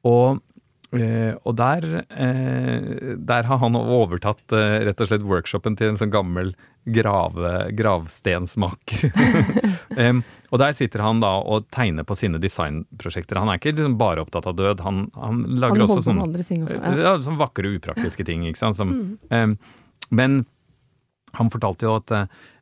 Og 0.07 0.43
Eh, 0.89 1.35
og 1.45 1.53
der, 1.59 1.85
uh, 2.01 3.13
der, 3.13 3.45
har 3.45 3.59
han 3.61 3.77
overtatt 3.77 4.41
uh, 4.55 4.79
rett 4.87 5.03
og 5.03 5.11
slett 5.11 5.25
workshopen 5.27 5.75
til 5.77 5.91
en 5.91 5.99
sånn 5.99 6.13
gammel 6.13 6.55
grave, 6.89 7.51
gravstensmaker. 7.77 9.11
um, 10.01 10.23
og 10.49 10.61
der 10.63 10.73
sitter 10.73 11.03
han 11.05 11.21
da 11.21 11.35
og 11.45 11.67
tegner 11.75 12.07
på 12.09 12.17
sine 12.17 12.41
designprosjekter. 12.41 13.37
Han 13.37 13.51
er 13.53 13.61
ikke 13.61 13.75
liksom 13.75 13.99
bare 14.01 14.23
opptatt 14.25 14.49
av 14.49 14.57
død, 14.57 14.81
han, 14.81 15.05
han 15.13 15.43
lager 15.61 15.83
han 15.83 15.85
også 15.85 16.07
sånne, 16.07 16.25
også, 16.25 16.79
ja. 16.97 17.13
Sånne 17.21 17.43
vakre, 17.43 17.75
upraktiske 17.77 18.25
ting. 18.25 18.47
ikke 18.49 18.63
sant? 18.63 18.79
Som, 18.79 18.95
mm. 18.95 19.11
um, 19.29 20.09
men 20.09 20.41
han 21.37 21.53
fortalte 21.53 21.85
jo 21.85 21.99
at 21.99 22.15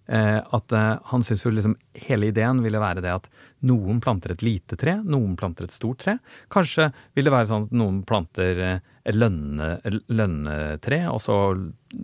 at 0.07 0.71
eh, 0.71 0.93
han 1.11 1.23
syns 1.23 1.45
liksom 1.45 1.75
hele 2.07 2.29
ideen 2.31 2.61
ville 2.63 2.79
være 2.79 3.03
det 3.03 3.11
at 3.11 3.27
noen 3.67 3.99
planter 4.03 4.31
et 4.33 4.43
lite 4.45 4.77
tre, 4.79 4.97
noen 5.03 5.35
planter 5.39 5.67
et 5.67 5.73
stort 5.73 5.99
tre. 6.03 6.17
Kanskje 6.53 6.91
vil 7.17 7.27
det 7.27 7.33
være 7.33 7.49
sånn 7.49 7.67
at 7.67 7.75
noen 7.75 8.03
planter 8.07 8.61
eh, 8.63 8.93
lønne, 9.15 9.77
lønnetre, 10.11 10.99
og 11.11 11.19
så 11.23 11.35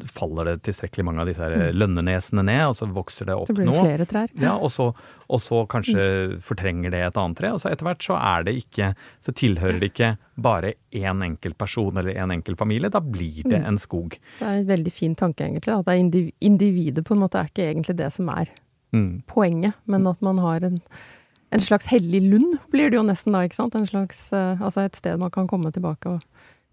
faller 0.08 0.48
det 0.48 0.54
tilstrekkelig 0.68 1.06
mange 1.08 1.24
av 1.24 1.30
disse 1.30 1.44
her 1.44 1.56
mm. 1.60 1.80
lønnenesene 1.82 2.46
ned, 2.48 2.62
og 2.70 2.78
så 2.80 2.88
vokser 2.96 3.28
det 3.28 3.36
opp 3.36 3.50
nå. 3.50 3.54
Så 3.54 3.58
blir 3.58 3.72
det 3.72 3.80
flere 3.80 4.08
trær. 4.10 4.34
Ja, 4.40 4.54
og 4.56 4.72
så, 4.72 4.90
og 5.28 5.42
så 5.44 5.64
kanskje 5.72 6.04
mm. 6.04 6.36
fortrenger 6.48 6.94
det 6.96 7.02
et 7.08 7.20
annet 7.20 7.40
tre, 7.42 7.54
og 7.56 7.64
så 7.64 7.72
etter 7.72 7.90
hvert 7.90 8.06
så 8.06 8.20
er 8.20 8.48
det 8.48 8.56
ikke 8.62 8.94
Så 9.24 9.34
tilhører 9.36 9.80
det 9.82 9.92
ikke 9.92 10.14
bare 10.44 10.74
én 10.96 11.24
enkelt 11.26 11.58
person 11.58 11.98
eller 12.00 12.16
én 12.16 12.34
enkelt 12.34 12.60
familie, 12.60 12.92
da 12.94 13.02
blir 13.04 13.42
det 13.44 13.60
mm. 13.60 13.68
en 13.72 13.82
skog. 13.82 14.20
Det 14.40 14.48
er 14.48 14.62
en 14.62 14.70
veldig 14.70 14.94
fin 14.94 15.18
tanke, 15.20 15.48
egentlig. 15.48 15.74
At 15.76 15.92
er 15.92 16.30
individet 16.40 17.06
på 17.08 17.18
en 17.18 17.24
måte 17.26 17.42
er 17.42 17.52
ikke 17.52 17.68
egentlig 17.72 17.98
det 18.00 18.14
som 18.14 18.32
er 18.34 18.52
poenget, 19.28 19.74
men 19.90 20.08
at 20.08 20.22
man 20.22 20.38
har 20.44 20.64
en 20.68 20.80
en 21.54 21.62
slags 21.62 21.86
hellig 21.86 22.22
lund 22.22 22.58
blir 22.74 22.90
det 22.90 22.98
jo 22.98 23.06
nesten 23.06 23.36
da, 23.36 23.44
ikke 23.46 23.60
sant? 23.60 23.76
En 23.78 23.88
slags, 23.88 24.26
uh, 24.34 24.58
altså 24.58 24.88
et 24.88 24.98
sted 24.98 25.20
man 25.22 25.34
kan 25.34 25.46
komme 25.50 25.72
tilbake 25.74 26.10
og 26.10 26.24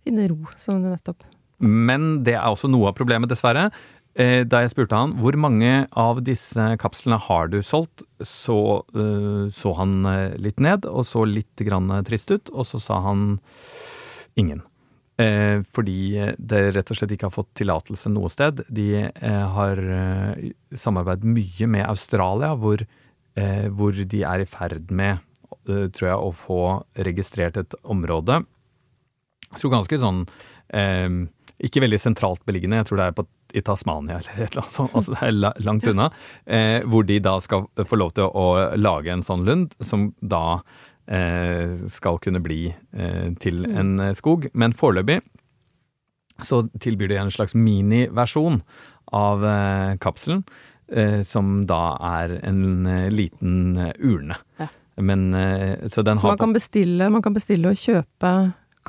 finne 0.04 0.28
ro, 0.30 0.38
som 0.60 0.82
du 0.82 0.90
nettopp. 0.90 1.24
Men 1.60 2.22
det 2.24 2.36
er 2.38 2.48
også 2.48 2.70
noe 2.72 2.90
av 2.90 2.96
problemet, 2.98 3.30
dessverre. 3.30 3.68
Eh, 4.18 4.42
da 4.48 4.64
jeg 4.64 4.72
spurte 4.72 4.98
han 4.98 5.12
hvor 5.20 5.36
mange 5.38 5.84
av 5.98 6.22
disse 6.26 6.64
kapslene 6.82 7.20
har 7.28 7.52
du 7.52 7.60
solgt, 7.62 8.02
så 8.26 8.82
uh, 8.96 9.46
så 9.54 9.74
han 9.78 10.00
eh, 10.10 10.34
litt 10.42 10.58
ned 10.58 10.88
og 10.90 11.06
så 11.06 11.22
litt 11.28 11.62
grann 11.62 11.92
trist 12.08 12.32
ut, 12.34 12.50
og 12.50 12.66
så 12.66 12.82
sa 12.82 12.98
han 13.06 13.38
ingen. 14.40 14.64
Eh, 15.20 15.60
fordi 15.74 16.32
det 16.38 16.60
rett 16.74 16.90
og 16.92 16.96
slett 16.96 17.12
ikke 17.12 17.28
har 17.28 17.34
fått 17.34 17.52
tillatelse 17.60 18.12
noe 18.12 18.30
sted. 18.32 18.62
De 18.72 18.88
eh, 19.02 19.42
har 19.56 19.80
eh, 19.96 20.52
samarbeidet 20.78 21.28
mye 21.28 21.68
med 21.68 21.88
Australia, 21.88 22.54
hvor, 22.56 22.84
hvor 23.76 23.96
de 24.12 24.22
er 24.26 24.42
i 24.42 24.48
ferd 24.48 24.90
med, 24.92 25.20
tror 25.64 26.06
jeg, 26.08 26.16
å 26.18 26.32
få 26.34 26.62
registrert 27.06 27.56
et 27.60 27.76
område 27.88 28.40
jeg 29.50 29.62
tror 29.62 29.72
ganske 29.74 29.98
sånn 29.98 30.24
eh, 30.76 31.08
Ikke 31.66 31.82
veldig 31.84 32.00
sentralt 32.00 32.44
beliggende, 32.48 32.80
jeg 32.80 32.90
tror 32.90 33.00
det 33.00 33.08
er 33.08 33.16
på, 33.16 33.26
i 33.52 33.62
Tasmania 33.66 34.20
eller 34.20 34.44
et 34.44 34.54
eller 34.54 34.62
annet 34.62 34.76
sånt, 34.76 34.94
altså 34.94 35.16
det 35.16 35.26
er 35.26 35.64
langt 35.66 35.88
unna. 35.90 36.10
Eh, 36.46 36.78
hvor 36.86 37.06
de 37.06 37.18
da 37.22 37.34
skal 37.42 37.66
få 37.86 37.98
lov 37.98 38.14
til 38.16 38.30
å, 38.30 38.46
lage 38.78 39.12
en 39.12 39.26
sånn 39.26 39.44
lund, 39.48 39.74
som 39.84 40.10
da 40.20 40.60
eh, 41.10 41.74
skal 41.90 42.20
kunne 42.22 42.42
bli 42.44 42.70
eh, 42.70 43.28
til 43.42 43.64
mm. 43.66 43.76
en 43.82 43.92
eh, 44.06 44.16
skog. 44.18 44.48
Men 44.54 44.76
foreløpig 44.76 45.20
så 46.46 46.62
tilbyr 46.80 47.10
de 47.10 47.18
en 47.20 47.32
slags 47.34 47.52
miniversjon 47.58 48.62
av 49.12 49.44
eh, 49.44 49.96
kapselen. 50.00 50.44
som 51.22 51.66
da 51.70 51.94
er 52.02 52.32
en 52.42 52.88
liten 53.14 53.76
urne. 54.02 54.34
Ja. 54.58 54.66
Men, 54.98 55.20
så 55.86 56.02
den 56.02 56.18
så 56.18 56.32
man 56.32 56.40
kan, 56.40 56.52
bestille, 56.52 57.06
man 57.14 57.22
kan 57.22 57.36
bestille 57.36 57.70
og 57.70 57.78
kjøpe 57.78 58.32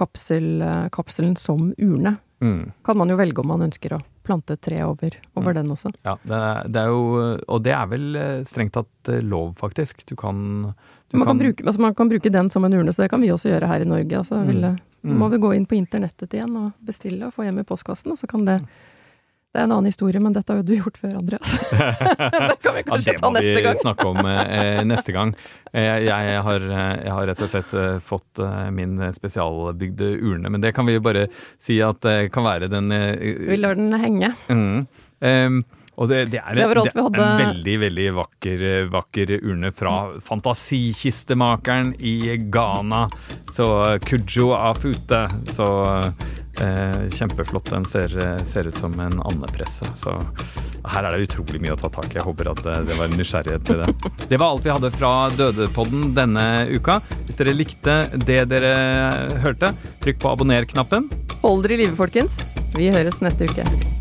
kapsel, 0.01 0.65
kapselen 0.91 1.37
som 1.39 1.69
urne. 1.77 2.17
Mm. 2.41 2.71
Kan 2.83 2.97
man 2.97 3.11
jo 3.13 3.19
velge 3.19 3.41
om 3.43 3.51
man 3.53 3.61
ønsker 3.67 3.93
å 3.93 4.01
plante 4.25 4.55
tre 4.55 4.83
over, 4.85 5.17
over 5.33 5.51
mm. 5.51 5.57
den 5.59 5.71
også. 5.73 5.91
Ja, 6.05 6.15
det 6.23 6.37
er, 6.37 6.69
det 6.69 6.81
er, 6.81 6.93
jo 6.93 7.01
Og 7.47 7.63
det 7.65 7.73
er 7.75 7.89
vel 7.89 8.17
eh, 8.17 8.43
strengt 8.47 8.73
tatt 8.77 9.11
eh, 9.11 9.21
lov, 9.21 9.53
faktisk. 9.59 10.05
Du 10.09 10.15
kan, 10.15 10.37
du 11.11 11.17
man, 11.17 11.25
kan, 11.25 11.33
kan 11.33 11.41
bruke, 11.43 11.65
altså 11.65 11.81
man 11.81 11.97
kan 11.97 12.11
bruke 12.11 12.33
den 12.33 12.49
som 12.49 12.65
en 12.65 12.77
urne, 12.77 12.93
så 12.93 13.05
det 13.05 13.11
kan 13.13 13.21
vi 13.21 13.31
også 13.33 13.51
gjøre 13.51 13.69
her 13.69 13.85
i 13.85 13.89
Norge. 13.89 14.17
Altså, 14.17 14.41
mm. 14.41 14.49
vil, 14.49 14.69
mm. 15.01 15.17
må 15.21 15.29
vi 15.33 15.41
gå 15.45 15.53
inn 15.57 15.67
på 15.69 15.77
internettet 15.77 16.37
igjen 16.37 16.55
og 16.57 16.71
bestille 16.85 17.29
og 17.29 17.35
få 17.35 17.47
hjem 17.47 17.61
i 17.61 17.67
postkassen, 17.67 18.13
og 18.13 18.21
så 18.21 18.29
kan 18.29 18.47
det 18.47 18.61
mm. 18.63 18.71
Det 19.51 19.59
er 19.59 19.65
en 19.67 19.73
annen 19.75 19.91
historie, 19.91 20.19
men 20.23 20.31
dette 20.31 20.47
har 20.47 20.61
jo 20.61 20.63
du 20.63 20.77
gjort 20.77 20.95
før, 21.01 21.17
Andreas. 21.19 21.57
det 21.71 22.53
kan 22.63 22.77
vi 22.77 22.83
kanskje 22.87 23.11
ja, 23.11 23.19
ta 23.19 23.31
neste 23.35 23.49
gang. 23.51 23.57
Det 23.57 23.65
må 23.65 23.73
vi 23.73 23.81
snakke 23.83 24.05
om 24.07 24.29
eh, 24.31 24.79
neste 24.87 25.15
gang. 25.15 25.33
Eh, 25.73 25.97
jeg, 26.05 26.37
har, 26.45 26.67
eh, 26.69 26.93
jeg, 27.01 27.11
har, 27.17 27.27
rett 27.27 27.43
og 27.43 27.51
slett 27.51 27.75
eh, 27.75 27.97
fått 28.13 28.41
eh, 28.45 28.69
min 28.77 28.95
spesialbygde 29.11 30.07
urne, 30.23 30.53
men 30.55 30.63
det 30.63 30.71
kan 30.77 30.87
vi 30.87 30.95
jo 30.95 31.03
bare 31.03 31.25
si 31.59 31.81
at 31.83 31.99
det 32.07 32.15
kan 32.31 32.47
være 32.47 32.71
den 32.71 32.95
eh, 32.95 33.27
Vi 33.51 33.59
lar 33.59 33.75
den 33.75 33.91
henge. 33.99 34.31
Mm, 34.47 34.87
um, 35.19 35.59
og 36.01 36.09
det, 36.09 36.23
det, 36.33 36.41
er, 36.41 36.57
det, 36.57 36.65
det 36.81 36.91
er 36.97 37.05
en 37.05 37.41
veldig, 37.43 37.73
veldig 37.85 38.05
vakker, 38.17 38.63
vakker 38.89 39.35
urne 39.37 39.69
fra 39.75 39.93
fantasikistemakeren 40.25 41.93
i 41.99 42.37
Ghana. 42.49 43.03
Så 43.53 43.67
Kujo 44.07 44.55
Afute. 44.57 45.27
Så 45.53 45.67
eh, 46.57 47.09
kjempeflott. 47.13 47.69
Den 47.69 47.85
ser, 47.85 48.17
ser, 48.49 48.67
ut 48.67 48.81
som 48.81 48.99
en 48.99 49.21
andepresse. 49.21 49.85
Så 50.01 50.17
her 50.89 51.05
er 51.05 51.13
det 51.13 51.29
utrolig 51.29 51.61
mye 51.61 51.75
å 51.75 51.79
ta 51.79 51.91
tak 51.93 52.09
i. 52.09 52.17
Jeg 52.17 52.25
håper 52.25 52.51
at 52.55 52.65
eh, 52.65 52.81
det 52.89 52.97
var 52.97 53.05
en 53.05 53.17
nysgjerrighet 53.21 53.69
til 53.69 53.83
det. 53.83 54.11
Det 54.31 54.39
var 54.39 54.53
alt 54.55 54.65
vi 54.65 54.71
hadde 54.71 54.93
fra 54.95 55.13
Dødepodden 55.35 56.13
denne 56.17 56.45
uka. 56.71 56.97
Hvis 57.27 57.37
dere 57.41 57.53
likte 57.57 58.01
det 58.25 58.45
dere 58.51 58.75
hørte, 59.43 59.73
trykk 60.01 60.21
på 60.23 60.33
abonner-knappen. 60.33 61.11
Hold 61.41 61.65
dere 61.67 61.77
i 61.77 61.83
live, 61.85 61.97
folkens. 61.99 62.39
Vi 62.77 62.89
høres 62.93 63.19
neste 63.21 63.49
uke. 63.51 64.00